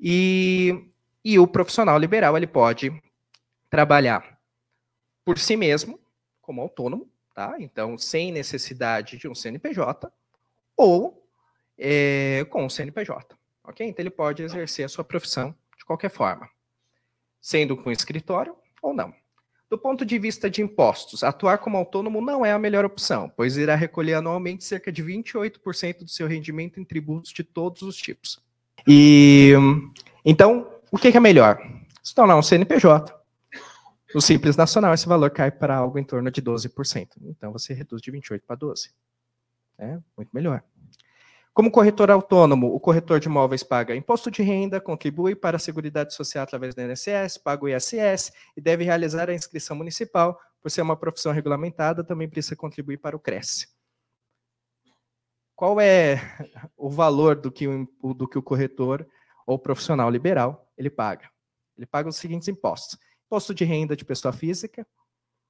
[0.00, 0.88] E,
[1.24, 2.92] e o profissional liberal ele pode
[3.70, 4.38] trabalhar
[5.24, 5.98] por si mesmo,
[6.40, 7.56] como autônomo, tá?
[7.58, 10.12] Então, sem necessidade de um CNPJ,
[10.76, 11.26] ou
[11.78, 13.86] é, com o CNPJ, ok?
[13.86, 16.48] Então, ele pode exercer a sua profissão de qualquer forma,
[17.40, 19.14] sendo com escritório ou não.
[19.68, 23.56] Do ponto de vista de impostos, atuar como autônomo não é a melhor opção, pois
[23.56, 28.40] irá recolher anualmente cerca de 28% do seu rendimento em tributos de todos os tipos.
[28.86, 29.52] E
[30.24, 31.58] então, o que é melhor?
[32.02, 33.14] Se tornar um CNPJ.
[34.14, 37.08] No Simples Nacional, esse valor cai para algo em torno de 12%.
[37.22, 38.90] Então, você reduz de 28% para 12%.
[39.78, 40.62] É muito melhor.
[41.52, 46.14] Como corretor autônomo, o corretor de imóveis paga imposto de renda, contribui para a Seguridade
[46.14, 50.40] Social através do INSS, paga o ISS e deve realizar a inscrição municipal.
[50.62, 53.73] Por ser uma profissão regulamentada, também precisa contribuir para o CRES
[55.54, 56.20] qual é
[56.76, 59.08] o valor do que o, do que o corretor
[59.46, 61.30] ou profissional liberal ele paga?
[61.76, 64.86] Ele paga os seguintes impostos: imposto de renda de pessoa física,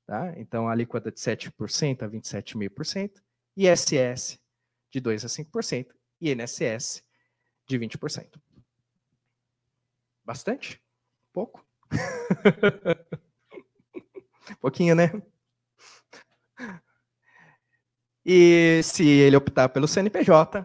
[0.06, 0.38] tá?
[0.38, 3.22] então a alíquota de 7% a 27,5%,
[3.56, 4.38] ISS
[4.90, 5.86] de 2% a 5%
[6.20, 7.02] e INSS
[7.66, 8.40] de 20%.
[10.24, 10.82] Bastante?
[11.32, 11.64] Pouco?
[14.60, 15.10] Pouquinho, né?
[18.24, 20.64] E se ele optar pelo CNPJ,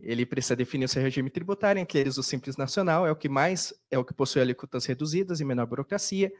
[0.00, 3.28] ele precisa definir o seu regime tributário, entre eles o Simples Nacional, é o que
[3.28, 6.32] mais é o que possui alíquotas reduzidas e menor burocracia.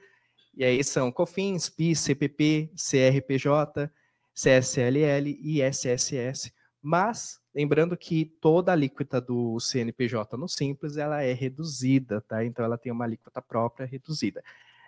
[0.54, 3.90] E aí são COFINS, PIS, CPP, CRPJ,
[4.34, 6.50] CSLL e SSS.
[6.82, 12.42] Mas lembrando que toda a alíquota do CNPJ no Simples ela é reduzida, tá?
[12.42, 14.42] Então ela tem uma alíquota própria reduzida.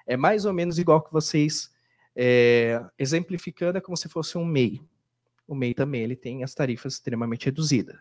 [0.06, 1.70] É mais ou menos igual que vocês
[2.16, 4.80] é, exemplificando, é como se fosse um MEI
[5.48, 7.98] o MEI também ele tem as tarifas extremamente reduzidas.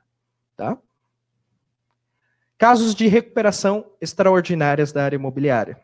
[0.56, 0.78] Tá?
[2.58, 5.82] Casos de recuperação extraordinárias da área imobiliária.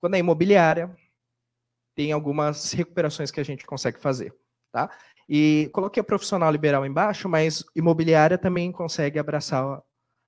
[0.00, 0.94] Quando é imobiliária,
[1.94, 4.36] tem algumas recuperações que a gente consegue fazer.
[4.70, 4.90] Tá?
[5.26, 9.82] E coloquei a profissional liberal embaixo, mas imobiliária também consegue abraçar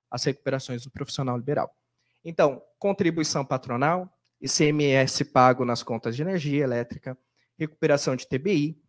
[0.09, 1.69] as recuperações do profissional liberal.
[2.25, 4.09] Então, contribuição patronal,
[4.41, 7.15] ICMS pago nas contas de energia elétrica,
[7.57, 8.81] recuperação de TBI,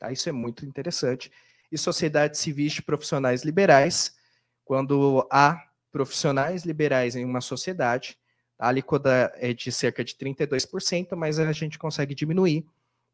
[0.00, 0.10] Tá?
[0.10, 1.30] Isso é muito interessante.
[1.70, 4.16] E sociedades civis de profissionais liberais,
[4.64, 8.18] quando há profissionais liberais em uma sociedade,
[8.60, 12.66] A alíquota é de cerca de 32%, mas a gente consegue diminuir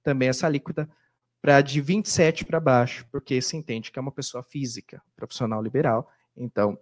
[0.03, 0.91] também essa alíquota
[1.41, 6.11] para de 27 para baixo, porque se entende que é uma pessoa física, profissional liberal,
[6.37, 6.77] então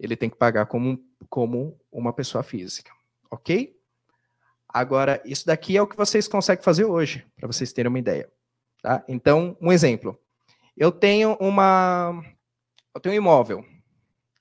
[0.00, 0.98] ele tem que pagar como,
[1.28, 2.90] como uma pessoa física,
[3.30, 3.78] ok?
[4.66, 8.30] Agora, isso daqui é o que vocês conseguem fazer hoje, para vocês terem uma ideia.
[8.86, 9.02] Tá?
[9.08, 10.16] Então, um exemplo.
[10.76, 12.22] Eu tenho uma,
[12.94, 13.66] eu tenho um imóvel,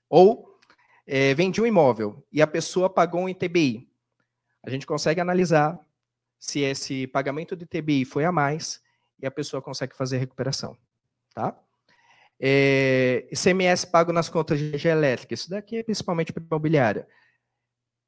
[0.07, 0.59] ou
[1.07, 3.89] é, vendi um imóvel e a pessoa pagou um ITBI.
[4.61, 5.79] A gente consegue analisar
[6.37, 8.83] se esse pagamento de ITBI foi a mais
[9.19, 10.77] e a pessoa consegue fazer recuperação.
[11.33, 11.59] Tá?
[12.39, 17.07] É, ICMS pago nas contas de energia elétrica, isso daqui é principalmente para imobiliária.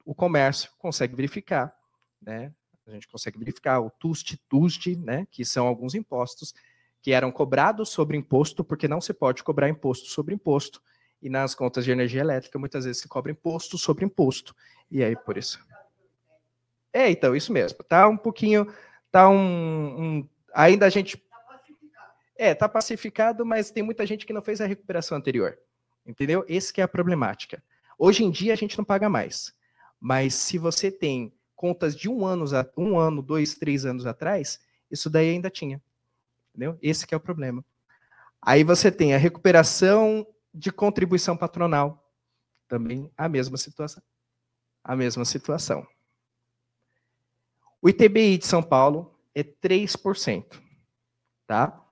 [0.05, 1.75] O comércio consegue verificar,
[2.21, 2.53] né?
[2.87, 5.27] A gente consegue verificar o TUST, TUST, né?
[5.29, 6.53] Que são alguns impostos
[7.01, 10.81] que eram cobrados sobre imposto, porque não se pode cobrar imposto sobre imposto.
[11.21, 14.55] E nas contas de energia elétrica, muitas vezes se cobra imposto sobre imposto.
[14.89, 15.59] E aí, por isso.
[16.93, 17.83] É, então, isso mesmo.
[17.83, 18.71] Tá um pouquinho.
[19.11, 19.37] Tá um,
[20.01, 21.21] um ainda a gente.
[22.35, 25.57] É, tá pacificado, mas tem muita gente que não fez a recuperação anterior.
[26.05, 26.45] Entendeu?
[26.47, 27.61] Esse que é a problemática.
[27.97, 29.53] Hoje em dia a gente não paga mais.
[29.99, 32.45] Mas se você tem contas de um ano,
[32.77, 35.81] um ano, dois, três anos atrás, isso daí ainda tinha.
[36.49, 36.77] Entendeu?
[36.81, 37.65] Esse é o problema.
[38.41, 42.09] Aí você tem a recuperação de contribuição patronal.
[42.67, 44.03] Também a mesma situação.
[44.83, 45.85] A mesma situação.
[47.81, 50.61] O ITBI de São Paulo é 3%,
[51.45, 51.83] tá?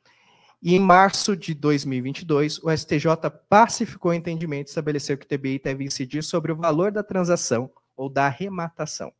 [0.62, 5.60] E em março de 2022, o STJ pacificou o entendimento e estabeleceu que o ITBI
[5.60, 9.14] deve incidir sobre o valor da transação ou da arrematação.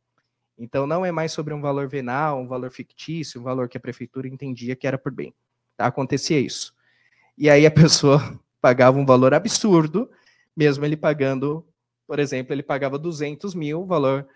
[0.58, 3.80] Então, não é mais sobre um valor venal, um valor fictício, um valor que a
[3.80, 5.34] prefeitura entendia que era por bem.
[5.76, 5.86] Tá?
[5.86, 6.74] Acontecia isso.
[7.36, 10.10] E aí a pessoa pagava um valor absurdo,
[10.56, 11.66] mesmo ele pagando,
[12.06, 14.26] por exemplo, ele pagava 200 mil, valor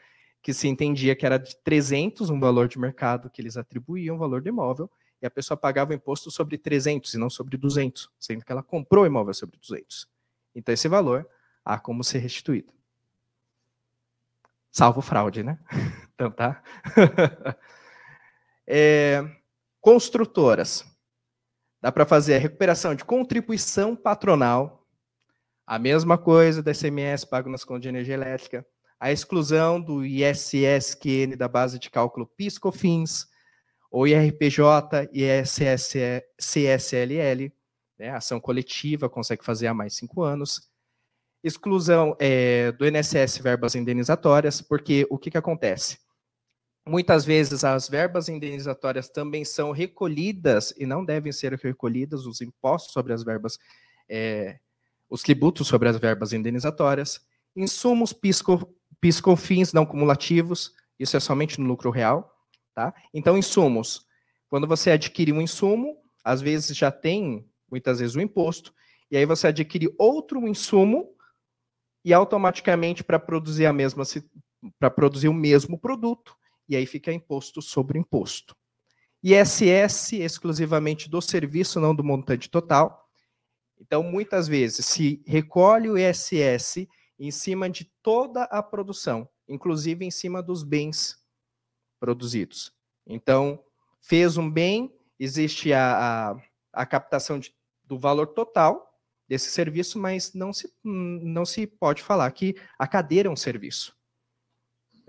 [0.43, 4.41] que se entendia que era de 300, um valor de mercado que eles atribuíam, valor
[4.41, 4.91] do imóvel,
[5.21, 9.05] e a pessoa pagava imposto sobre 300 e não sobre 200, sendo que ela comprou
[9.05, 10.09] o imóvel sobre 200.
[10.55, 11.29] Então, esse valor
[11.65, 12.73] há como ser restituído.
[14.71, 15.59] Salvo fraude, né?
[16.21, 16.63] Então, tá?
[18.69, 19.25] é,
[19.81, 20.85] construtoras.
[21.81, 24.87] Dá para fazer a recuperação de contribuição patronal,
[25.67, 28.67] a mesma coisa da SMS pago nas contas de energia elétrica,
[28.99, 33.27] a exclusão do ISSQN da base de cálculo PIS/COFINS,
[33.91, 35.25] ou IRPJ e
[36.39, 37.51] CSLL,
[37.99, 40.69] né, ação coletiva, consegue fazer há mais cinco anos.
[41.43, 46.10] Exclusão é, do INSS verbas indenizatórias, porque o que, que acontece?
[46.87, 52.93] Muitas vezes as verbas indenizatórias também são recolhidas e não devem ser recolhidas os impostos
[52.93, 53.59] sobre as verbas,
[54.09, 54.59] é,
[55.09, 57.21] os tributos sobre as verbas indenizatórias,
[57.55, 62.35] insumos pisco, PIS/COFINS não cumulativos, isso é somente no lucro real,
[62.75, 62.95] tá?
[63.13, 64.07] Então, insumos,
[64.49, 68.75] quando você adquire um insumo, às vezes já tem, muitas vezes, o imposto,
[69.11, 71.09] e aí você adquire outro insumo
[72.05, 74.05] e automaticamente para produzir a mesma
[74.79, 76.37] para produzir o mesmo produto,
[76.71, 78.57] e aí fica imposto sobre imposto.
[79.23, 83.07] ISS exclusivamente do serviço, não do montante total.
[83.79, 86.87] Então, muitas vezes se recolhe o ISS
[87.19, 91.19] em cima de toda a produção, inclusive em cima dos bens
[91.99, 92.73] produzidos.
[93.05, 93.63] Então,
[94.01, 96.37] fez um bem, existe a, a,
[96.73, 97.53] a captação de,
[97.85, 98.89] do valor total
[99.29, 104.00] desse serviço, mas não se, não se pode falar que a cadeira é um serviço.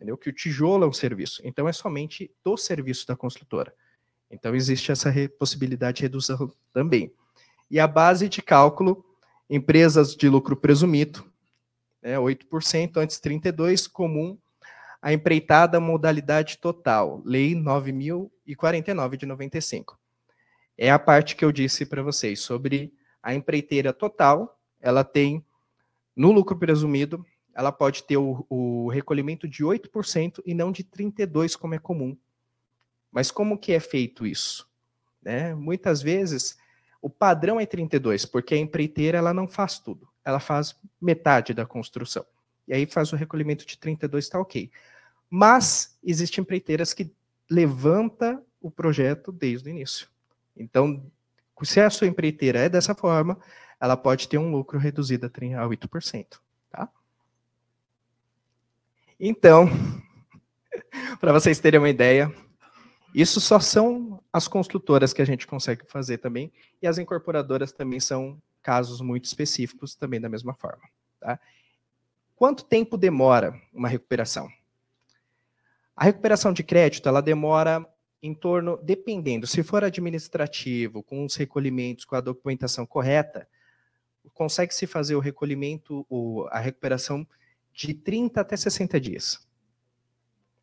[0.01, 0.17] Entendeu?
[0.17, 1.43] Que o tijolo é um serviço.
[1.45, 3.71] Então, é somente do serviço da construtora.
[4.31, 7.13] Então, existe essa possibilidade de redução também.
[7.69, 9.05] E a base de cálculo,
[9.47, 11.23] empresas de lucro presumido,
[12.01, 14.39] né, 8%, antes 32%, comum,
[14.99, 19.99] a empreitada modalidade total, Lei 9.049 de 95.
[20.79, 22.91] É a parte que eu disse para vocês sobre
[23.21, 25.45] a empreiteira total, ela tem,
[26.15, 27.23] no lucro presumido,
[27.53, 32.17] ela pode ter o, o recolhimento de 8% e não de 32%, como é comum.
[33.11, 34.69] Mas como que é feito isso?
[35.21, 35.53] Né?
[35.53, 36.57] Muitas vezes,
[37.01, 41.65] o padrão é 32, porque a empreiteira ela não faz tudo ela faz metade da
[41.65, 42.25] construção.
[42.67, 44.71] E aí faz o recolhimento de 32, está ok.
[45.29, 47.11] Mas existem empreiteiras que
[47.49, 50.07] levanta o projeto desde o início.
[50.55, 51.03] Então,
[51.63, 53.37] se a sua empreiteira é dessa forma,
[53.79, 56.39] ela pode ter um lucro reduzido a 8%.
[56.69, 56.89] Tá?
[59.23, 59.69] Então,
[61.21, 62.33] para vocês terem uma ideia,
[63.13, 66.51] isso só são as construtoras que a gente consegue fazer também,
[66.81, 70.81] e as incorporadoras também são casos muito específicos também da mesma forma.
[71.19, 71.39] Tá?
[72.35, 74.49] Quanto tempo demora uma recuperação?
[75.95, 77.87] A recuperação de crédito, ela demora
[78.23, 83.47] em torno, dependendo, se for administrativo, com os recolhimentos, com a documentação correta,
[84.33, 86.07] consegue-se fazer o recolhimento,
[86.49, 87.27] a recuperação
[87.73, 89.45] de 30 até 60 dias.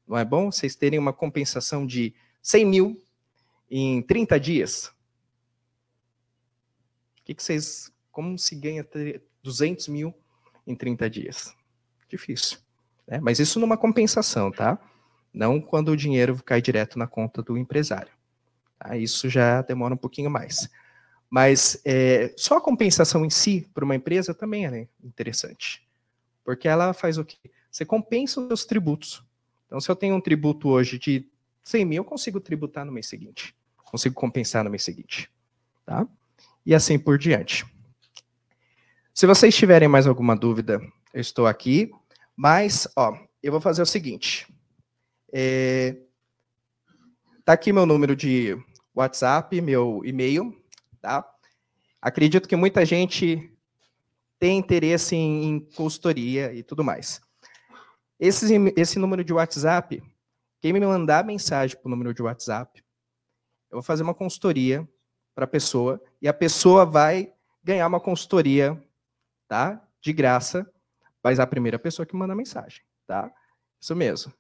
[0.07, 3.03] Não é bom vocês terem uma compensação de 100 mil
[3.71, 4.87] em 30 dias?
[7.21, 8.87] O que, que vocês, como se ganha
[9.43, 10.15] 200 mil
[10.67, 11.55] em 30 dias?
[12.09, 12.59] Difícil.
[13.07, 13.21] Né?
[13.21, 14.79] Mas isso numa compensação, tá?
[15.33, 18.13] Não quando o dinheiro cai direto na conta do empresário.
[18.79, 18.97] Tá?
[18.97, 20.71] Isso já demora um pouquinho mais.
[21.29, 25.87] Mas é, só a compensação em si para uma empresa também é interessante.
[26.49, 27.37] Porque ela faz o quê?
[27.71, 29.23] Você compensa os seus tributos.
[29.67, 31.29] Então, se eu tenho um tributo hoje de
[31.63, 33.55] 100 mil, eu consigo tributar no mês seguinte.
[33.85, 35.31] Consigo compensar no mês seguinte.
[35.85, 36.09] Tá?
[36.65, 37.67] E assim por diante.
[39.13, 40.81] Se vocês tiverem mais alguma dúvida,
[41.13, 41.91] eu estou aqui.
[42.35, 44.51] Mas, ó, eu vou fazer o seguinte.
[45.31, 45.99] É,
[47.45, 48.57] tá aqui meu número de
[48.95, 50.59] WhatsApp, meu e-mail,
[50.99, 51.31] tá?
[52.01, 53.53] Acredito que muita gente
[54.39, 57.21] tem interesse em, em consultoria e tudo mais.
[58.19, 60.03] Esse, esse número de WhatsApp,
[60.61, 62.83] quem me mandar mensagem para o número de WhatsApp,
[63.71, 64.89] eu vou fazer uma consultoria
[65.35, 67.33] para a pessoa e a pessoa vai
[67.63, 68.81] ganhar uma consultoria,
[69.47, 69.81] tá?
[70.01, 70.69] De graça,
[71.23, 73.31] mas a primeira pessoa que manda mensagem, tá?
[73.81, 74.33] Isso mesmo.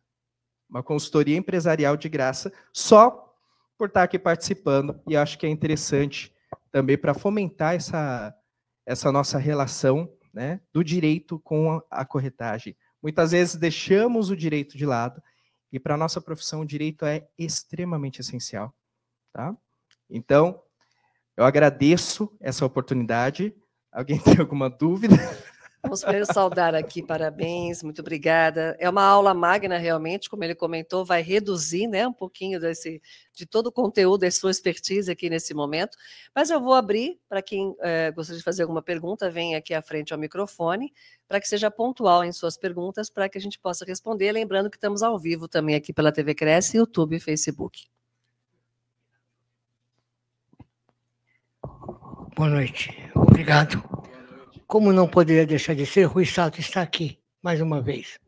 [0.68, 3.34] Uma consultoria empresarial de graça, só
[3.76, 6.34] por estar aqui participando, e acho que é interessante
[6.72, 8.34] também para fomentar essa,
[8.88, 12.74] essa nossa relação né, do direito com a, corretagem.
[13.02, 15.22] Muitas vezes deixamos o direito de lado,
[15.70, 18.74] e para a nossa profissão o direito é extremamente essencial.
[19.30, 19.54] Tá?
[20.08, 20.58] Então,
[21.36, 23.54] eu agradeço essa oportunidade.
[23.92, 25.16] Alguém tem alguma dúvida?
[25.80, 28.76] Vamos primeiro saudar aqui, parabéns, muito obrigada.
[28.80, 33.00] É uma aula magna, realmente, como ele comentou, vai reduzir né, um pouquinho desse,
[33.32, 35.96] de todo o conteúdo, da sua expertise aqui nesse momento.
[36.34, 39.80] Mas eu vou abrir para quem é, gostaria de fazer alguma pergunta, vem aqui à
[39.80, 40.92] frente ao microfone,
[41.28, 44.32] para que seja pontual em suas perguntas, para que a gente possa responder.
[44.32, 47.86] Lembrando que estamos ao vivo também aqui pela TV Cresce, YouTube e Facebook.
[52.36, 53.97] Boa noite, obrigado.
[54.68, 58.20] Como não poderia deixar de ser, Rui Sato está aqui mais uma vez.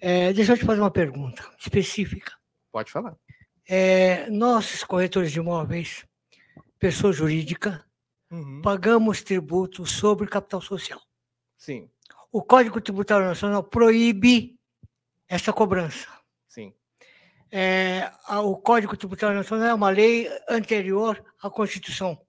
[0.00, 2.32] É, deixa eu te fazer uma pergunta específica.
[2.72, 3.16] Pode falar.
[3.64, 6.04] É, nós, corretores de imóveis,
[6.76, 7.86] pessoa jurídica,
[8.32, 8.62] uhum.
[8.62, 11.00] pagamos tributo sobre capital social.
[11.56, 11.88] Sim.
[12.32, 14.58] O Código Tributário Nacional proíbe
[15.28, 16.08] essa cobrança.
[16.48, 16.74] Sim.
[17.52, 18.10] É,
[18.42, 22.20] o Código Tributário Nacional é uma lei anterior à Constituição.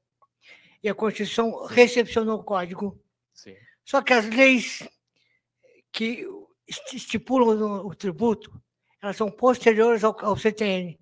[0.84, 3.04] E a Constituição recepcionou o Código
[3.36, 3.56] Sim.
[3.84, 4.88] Só que as leis
[5.92, 6.26] que
[6.68, 8.60] estipulam o tributo,
[9.02, 11.00] elas são posteriores ao, ao CTN.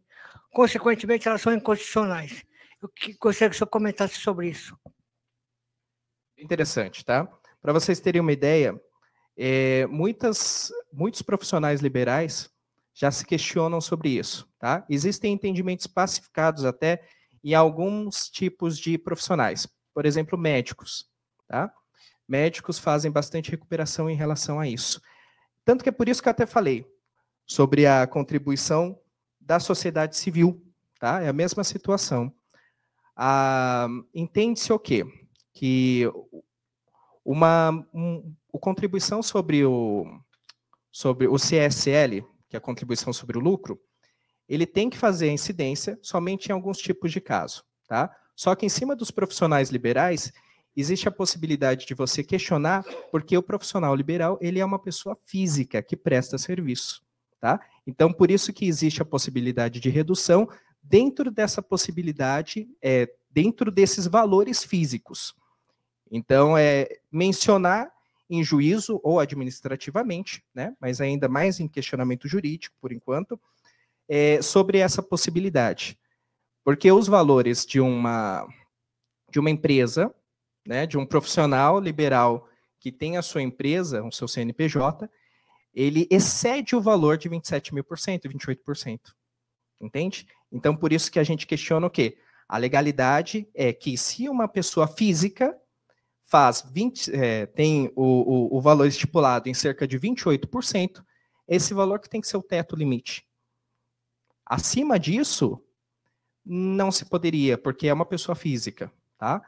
[0.51, 2.43] Consequentemente, elas são inconstitucionais.
[2.81, 4.77] Eu gostaria que o senhor comentasse sobre isso.
[6.37, 7.25] Interessante, tá?
[7.61, 8.77] Para vocês terem uma ideia,
[9.37, 12.51] é, muitas, muitos profissionais liberais
[12.93, 14.85] já se questionam sobre isso, tá?
[14.89, 17.07] Existem entendimentos pacificados até
[17.43, 21.09] em alguns tipos de profissionais, por exemplo, médicos,
[21.47, 21.73] tá?
[22.27, 25.01] Médicos fazem bastante recuperação em relação a isso.
[25.65, 26.85] Tanto que é por isso que eu até falei
[27.45, 28.99] sobre a contribuição
[29.39, 30.61] da sociedade civil,
[30.99, 31.21] tá?
[31.21, 32.33] É a mesma situação.
[33.15, 35.05] Ah, Entende-se o quê?
[35.53, 36.09] Que
[37.23, 40.05] uma um, a contribuição sobre o
[40.91, 43.79] sobre o CSL, que é a contribuição sobre o lucro,
[44.47, 48.15] ele tem que fazer incidência somente em alguns tipos de caso, tá?
[48.35, 50.31] Só que em cima dos profissionais liberais,
[50.75, 55.81] existe a possibilidade de você questionar, porque o profissional liberal ele é uma pessoa física
[55.81, 57.03] que presta serviço,
[57.39, 57.59] tá?
[57.85, 60.47] Então, por isso que existe a possibilidade de redução
[60.81, 65.35] dentro dessa possibilidade, é, dentro desses valores físicos.
[66.11, 67.91] Então, é mencionar
[68.29, 70.75] em juízo ou administrativamente, né?
[70.79, 73.39] Mas ainda mais em questionamento jurídico, por enquanto,
[74.07, 75.97] é, sobre essa possibilidade,
[76.63, 78.47] porque os valores de uma
[79.29, 80.13] de uma empresa
[80.65, 82.47] né, de um profissional liberal
[82.79, 85.09] que tem a sua empresa, o seu CNPJ,
[85.73, 88.99] ele excede o valor de 27 mil por cento, 28%.
[89.79, 90.27] Entende?
[90.51, 92.17] Então, por isso que a gente questiona o quê?
[92.47, 95.57] A legalidade é que se uma pessoa física
[96.25, 101.03] faz 20, é, tem o, o, o valor estipulado em cerca de 28%,
[101.47, 103.25] esse valor que tem que ser o teto limite.
[104.45, 105.61] Acima disso,
[106.45, 109.41] não se poderia, porque é uma pessoa física, tá?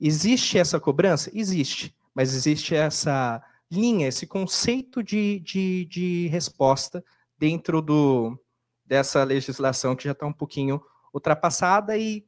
[0.00, 1.30] Existe essa cobrança?
[1.32, 7.04] Existe, mas existe essa linha, esse conceito de, de, de resposta
[7.38, 8.38] dentro do,
[8.84, 10.80] dessa legislação que já está um pouquinho
[11.12, 12.24] ultrapassada e,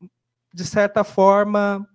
[0.52, 1.86] de certa forma,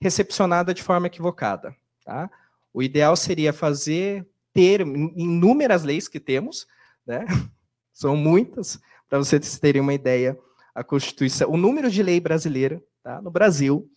[0.00, 1.74] recepcionada de forma equivocada.
[2.04, 2.30] Tá?
[2.72, 6.66] O ideal seria fazer, ter inúmeras leis que temos,
[7.06, 7.24] né?
[7.92, 10.38] são muitas, para vocês terem uma ideia,
[10.74, 13.20] a Constituição, o número de lei brasileira tá?
[13.20, 13.90] no Brasil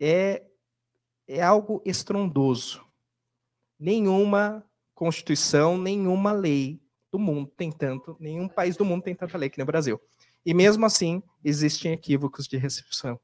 [0.00, 0.44] é,
[1.26, 2.84] é algo estrondoso.
[3.78, 6.80] Nenhuma Constituição, nenhuma lei
[7.12, 10.00] do mundo tem tanto, nenhum país do mundo tem tanta lei que no Brasil.
[10.44, 13.20] E mesmo assim, existem equívocos de recepção,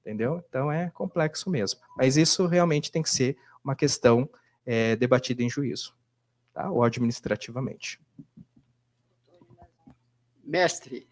[0.00, 0.44] entendeu?
[0.46, 1.80] Então é complexo mesmo.
[1.96, 4.28] Mas isso realmente tem que ser uma questão
[4.66, 5.96] é, debatida em juízo,
[6.52, 6.70] tá?
[6.70, 7.98] ou administrativamente.
[10.42, 11.08] Mestre,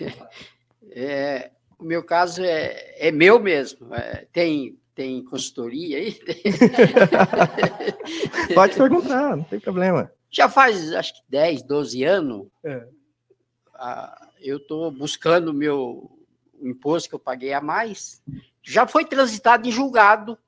[0.90, 1.50] é,
[1.84, 3.94] o meu caso é, é meu mesmo.
[3.94, 6.18] É, tem, tem consultoria aí?
[8.54, 10.10] Pode perguntar, não tem problema.
[10.30, 12.88] Já faz, acho que 10, 12 anos, é.
[13.74, 16.10] a, eu estou buscando o meu
[16.62, 18.22] imposto que eu paguei a mais.
[18.62, 20.38] Já foi transitado em julgado.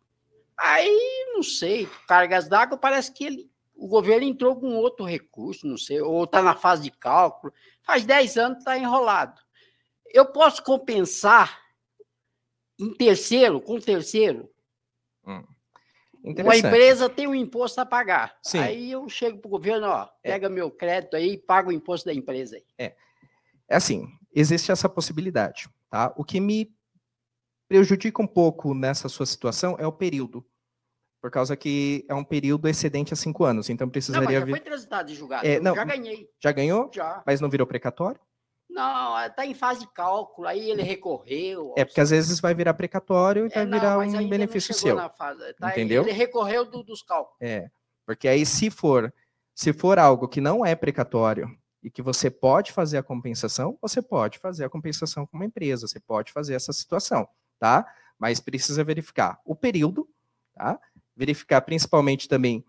[0.56, 5.76] Aí, não sei, cargas d'água, parece que ele, o governo entrou com outro recurso, não
[5.76, 7.52] sei, ou está na fase de cálculo.
[7.82, 9.45] Faz 10 anos está enrolado.
[10.16, 11.60] Eu posso compensar
[12.80, 14.50] em terceiro, com terceiro.
[15.26, 15.44] Hum.
[16.24, 18.34] Uma empresa tem um imposto a pagar.
[18.42, 18.58] Sim.
[18.60, 20.32] Aí eu chego para o governo, ó, é.
[20.32, 20.48] pega é.
[20.48, 22.64] meu crédito aí e paga o imposto da empresa aí.
[22.78, 22.96] É.
[23.68, 26.14] É assim, existe essa possibilidade, tá?
[26.16, 26.74] O que me
[27.68, 30.46] prejudica um pouco nessa sua situação é o período.
[31.20, 34.40] Por causa que é um período excedente a cinco anos, então precisaria...
[34.40, 36.30] Não, mas já foi transitado e julgado, é, não, já ganhei.
[36.40, 36.90] Já ganhou?
[36.94, 37.22] Já.
[37.26, 38.20] Mas não virou precatório?
[38.76, 41.72] Não, está é, em fase de cálculo, aí ele recorreu.
[41.78, 44.98] É porque às vezes vai virar precatório e vai é, não, virar um benefício seu.
[45.16, 46.02] Fase, tá, entendeu?
[46.02, 47.38] Ele recorreu do, dos cálculos.
[47.40, 47.70] É,
[48.04, 49.10] porque aí se for,
[49.54, 51.48] se for algo que não é precatório
[51.82, 55.88] e que você pode fazer a compensação, você pode fazer a compensação com uma empresa,
[55.88, 57.26] você pode fazer essa situação,
[57.58, 57.86] tá?
[58.18, 60.06] Mas precisa verificar o período,
[60.52, 60.78] tá?
[61.16, 62.62] Verificar principalmente também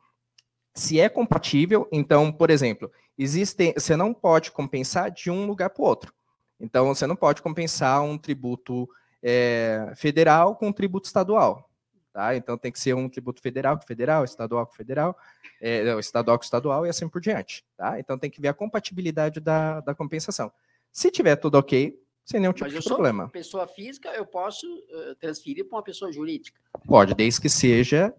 [0.77, 1.87] se é compatível.
[1.91, 6.13] Então, por exemplo, existem, você não pode compensar de um lugar para o outro.
[6.59, 8.87] Então, você não pode compensar um tributo
[9.21, 11.67] é, federal com um tributo estadual.
[12.13, 12.35] Tá?
[12.35, 15.17] Então, tem que ser um tributo federal com federal, estadual com federal,
[15.59, 17.65] é, estadual com estadual e assim por diante.
[17.75, 17.99] Tá?
[17.99, 20.51] Então, tem que ver a compatibilidade da, da compensação.
[20.91, 23.23] Se tiver tudo ok, sem nenhum tipo Mas de problema.
[23.23, 26.59] Sou pessoa física, eu posso uh, transferir para uma pessoa jurídica?
[26.85, 28.13] Pode, desde que seja,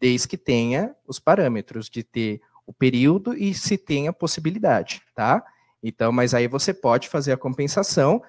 [0.00, 5.44] desde que tenha os parâmetros de ter o período e se tem a possibilidade, tá?
[5.82, 8.22] Então, mas aí você pode fazer a compensação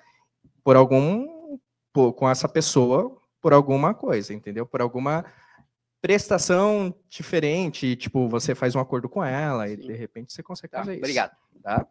[0.64, 1.58] por algum
[1.94, 4.66] por, com essa pessoa por alguma coisa, entendeu?
[4.66, 5.26] Por alguma
[6.02, 9.74] prestação diferente, tipo, você faz um acordo com ela Sim.
[9.74, 11.02] e de repente você consegue tá, fazer isso.
[11.02, 11.36] Obrigado.
[11.62, 11.88] Tá?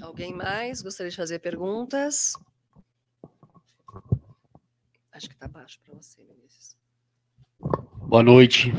[0.00, 2.32] Alguém mais gostaria de fazer perguntas?
[5.20, 6.78] Acho que está baixo para você, Vinícius.
[8.08, 8.72] Boa noite.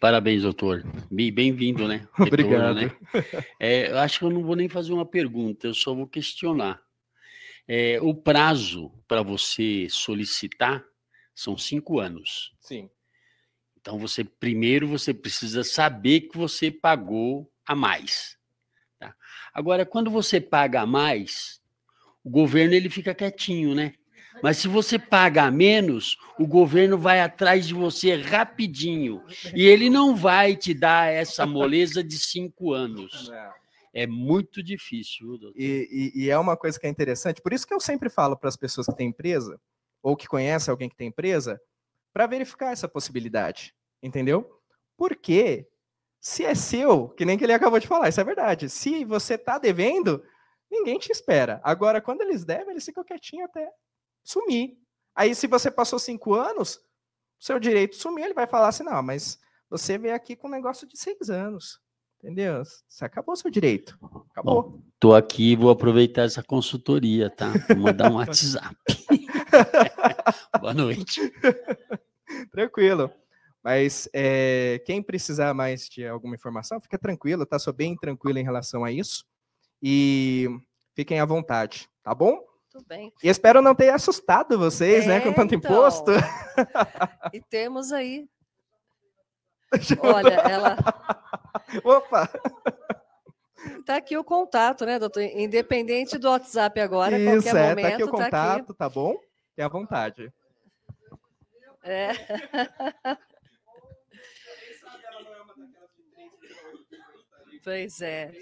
[0.00, 0.82] Parabéns, doutor.
[1.08, 1.98] Bem-vindo, né?
[2.18, 2.74] Retorno, Obrigado.
[2.74, 2.90] Né?
[3.60, 6.82] É, eu acho que eu não vou nem fazer uma pergunta, eu só vou questionar.
[7.68, 10.84] É, o prazo para você solicitar
[11.32, 12.52] são cinco anos.
[12.60, 12.90] Sim.
[13.80, 18.36] Então, você primeiro você precisa saber que você pagou a mais.
[18.98, 19.14] Tá?
[19.54, 21.62] Agora, quando você paga a mais,
[22.24, 23.94] o governo ele fica quietinho, né?
[24.42, 29.22] Mas se você pagar menos, o governo vai atrás de você rapidinho.
[29.54, 33.30] E ele não vai te dar essa moleza de cinco anos.
[33.92, 35.38] É muito difícil.
[35.56, 37.42] E, e, e, é uma coisa que é interessante.
[37.42, 39.60] Por isso que eu sempre falo para as pessoas que têm empresa,
[40.02, 41.60] ou que conhecem alguém que tem empresa,
[42.12, 43.74] para verificar essa possibilidade.
[44.02, 44.48] Entendeu?
[44.96, 45.66] Porque
[46.20, 48.68] se é seu, que nem que ele acabou de falar, isso é verdade.
[48.68, 50.22] Se você está devendo,
[50.70, 51.60] ninguém te espera.
[51.64, 53.68] Agora, quando eles devem, eles ficam quietinhos até
[54.28, 54.76] sumir.
[55.14, 56.80] Aí, se você passou cinco anos,
[57.40, 59.38] seu direito sumir, ele vai falar assim: não, mas
[59.70, 61.80] você veio aqui com um negócio de seis anos.
[62.18, 62.62] Entendeu?
[62.88, 63.96] Você acabou seu direito.
[64.32, 64.62] Acabou.
[64.62, 67.52] Bom, tô aqui, vou aproveitar essa consultoria, tá?
[67.68, 68.76] Vou mandar um WhatsApp.
[70.60, 71.32] Boa noite.
[72.50, 73.08] Tranquilo.
[73.62, 77.56] Mas é, quem precisar mais de alguma informação, fica tranquilo, tá?
[77.56, 79.24] Sou bem tranquilo em relação a isso.
[79.80, 80.48] E
[80.96, 82.47] fiquem à vontade, tá bom?
[82.74, 83.12] Muito bem.
[83.22, 85.70] E espero não ter assustado vocês, é, né, com é, tanto então.
[85.70, 86.12] imposto.
[87.32, 88.28] E temos aí.
[90.02, 90.76] Olha, ela.
[91.84, 92.28] Opa!
[93.84, 95.22] Tá aqui o contato, né, doutor?
[95.22, 97.82] Independente do WhatsApp agora, Isso, qualquer é, momento.
[97.82, 99.20] Tá aqui o tá contato, tá, tá bom?
[99.56, 100.32] É à vontade.
[101.82, 102.10] É.
[107.64, 108.32] pois é.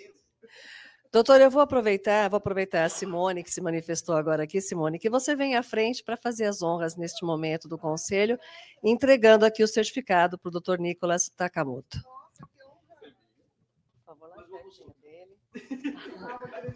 [1.16, 5.08] Doutor, eu vou aproveitar, vou aproveitar a Simone, que se manifestou agora aqui, Simone, que
[5.08, 8.38] você vem à frente para fazer as honras neste momento do Conselho,
[8.84, 11.98] entregando aqui o certificado para o doutor Nicolas Takamoto.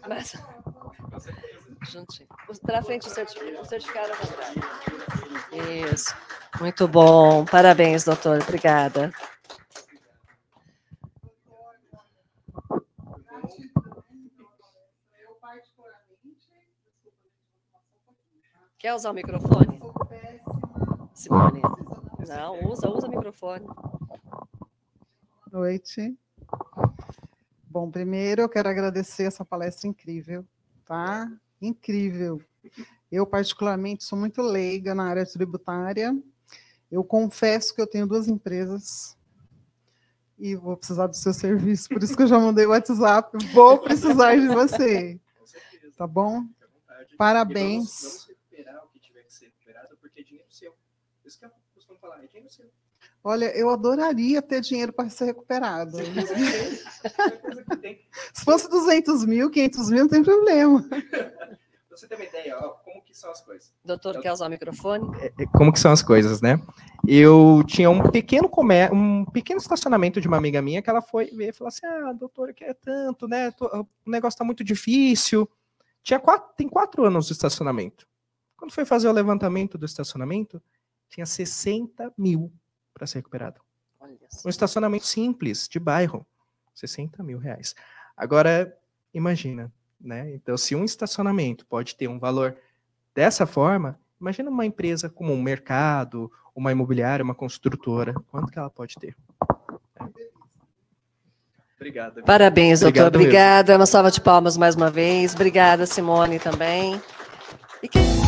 [0.09, 0.33] Mas,
[1.91, 2.27] juntinho.
[2.63, 4.11] Para frente o certificado, o certificado
[5.93, 6.15] Isso.
[6.59, 7.45] Muito bom.
[7.45, 8.41] Parabéns, doutor.
[8.41, 9.13] Obrigada.
[18.91, 19.79] Quer usar o microfone?
[21.13, 21.61] Simone.
[22.27, 23.65] Não, usa, usa o microfone.
[23.65, 26.13] Boa noite.
[27.69, 30.45] Bom, primeiro eu quero agradecer essa palestra incrível,
[30.85, 31.31] tá?
[31.61, 32.41] Incrível.
[33.09, 36.13] Eu, particularmente, sou muito leiga na área tributária.
[36.91, 39.17] Eu confesso que eu tenho duas empresas
[40.37, 43.37] e vou precisar do seu serviço, por isso que eu já mandei o WhatsApp.
[43.53, 45.17] Vou precisar de você.
[45.95, 46.43] Tá bom?
[47.17, 48.29] Parabéns
[51.31, 52.69] isso que eu costumo falar, é dinheiro seu.
[53.23, 55.97] Olha, eu adoraria ter dinheiro para ser recuperado.
[58.33, 60.87] Se fosse 200 mil, 500 mil, não tem problema.
[61.89, 63.73] Você tem uma ideia, ó, como que são as coisas?
[63.83, 65.05] Doutor, quer usar o microfone?
[65.19, 66.59] É, é, como que são as coisas, né?
[67.07, 71.25] Eu tinha um pequeno comer, um pequeno estacionamento de uma amiga minha que ela foi
[71.25, 73.53] ver e falou assim: ah, doutor, que é tanto, né?
[73.59, 75.49] O negócio está muito difícil.
[76.01, 78.07] Tinha quatro, tem quatro anos de estacionamento.
[78.57, 80.61] Quando foi fazer o levantamento do estacionamento,
[81.11, 82.51] tinha 60 mil
[82.93, 83.61] para ser recuperado.
[84.45, 86.25] Um estacionamento simples, de bairro,
[86.73, 87.75] 60 mil reais.
[88.15, 88.75] Agora,
[89.13, 90.33] imagina, né?
[90.33, 92.55] Então, se um estacionamento pode ter um valor
[93.13, 98.69] dessa forma, imagina uma empresa como um mercado, uma imobiliária, uma construtora, quanto que ela
[98.69, 99.15] pode ter?
[101.75, 102.23] Obrigada.
[102.23, 103.07] Parabéns, doutor.
[103.07, 103.75] Obrigada.
[103.75, 105.33] Uma salva de palmas mais uma vez.
[105.33, 107.01] Obrigada, Simone, também.
[107.81, 108.20] E quem...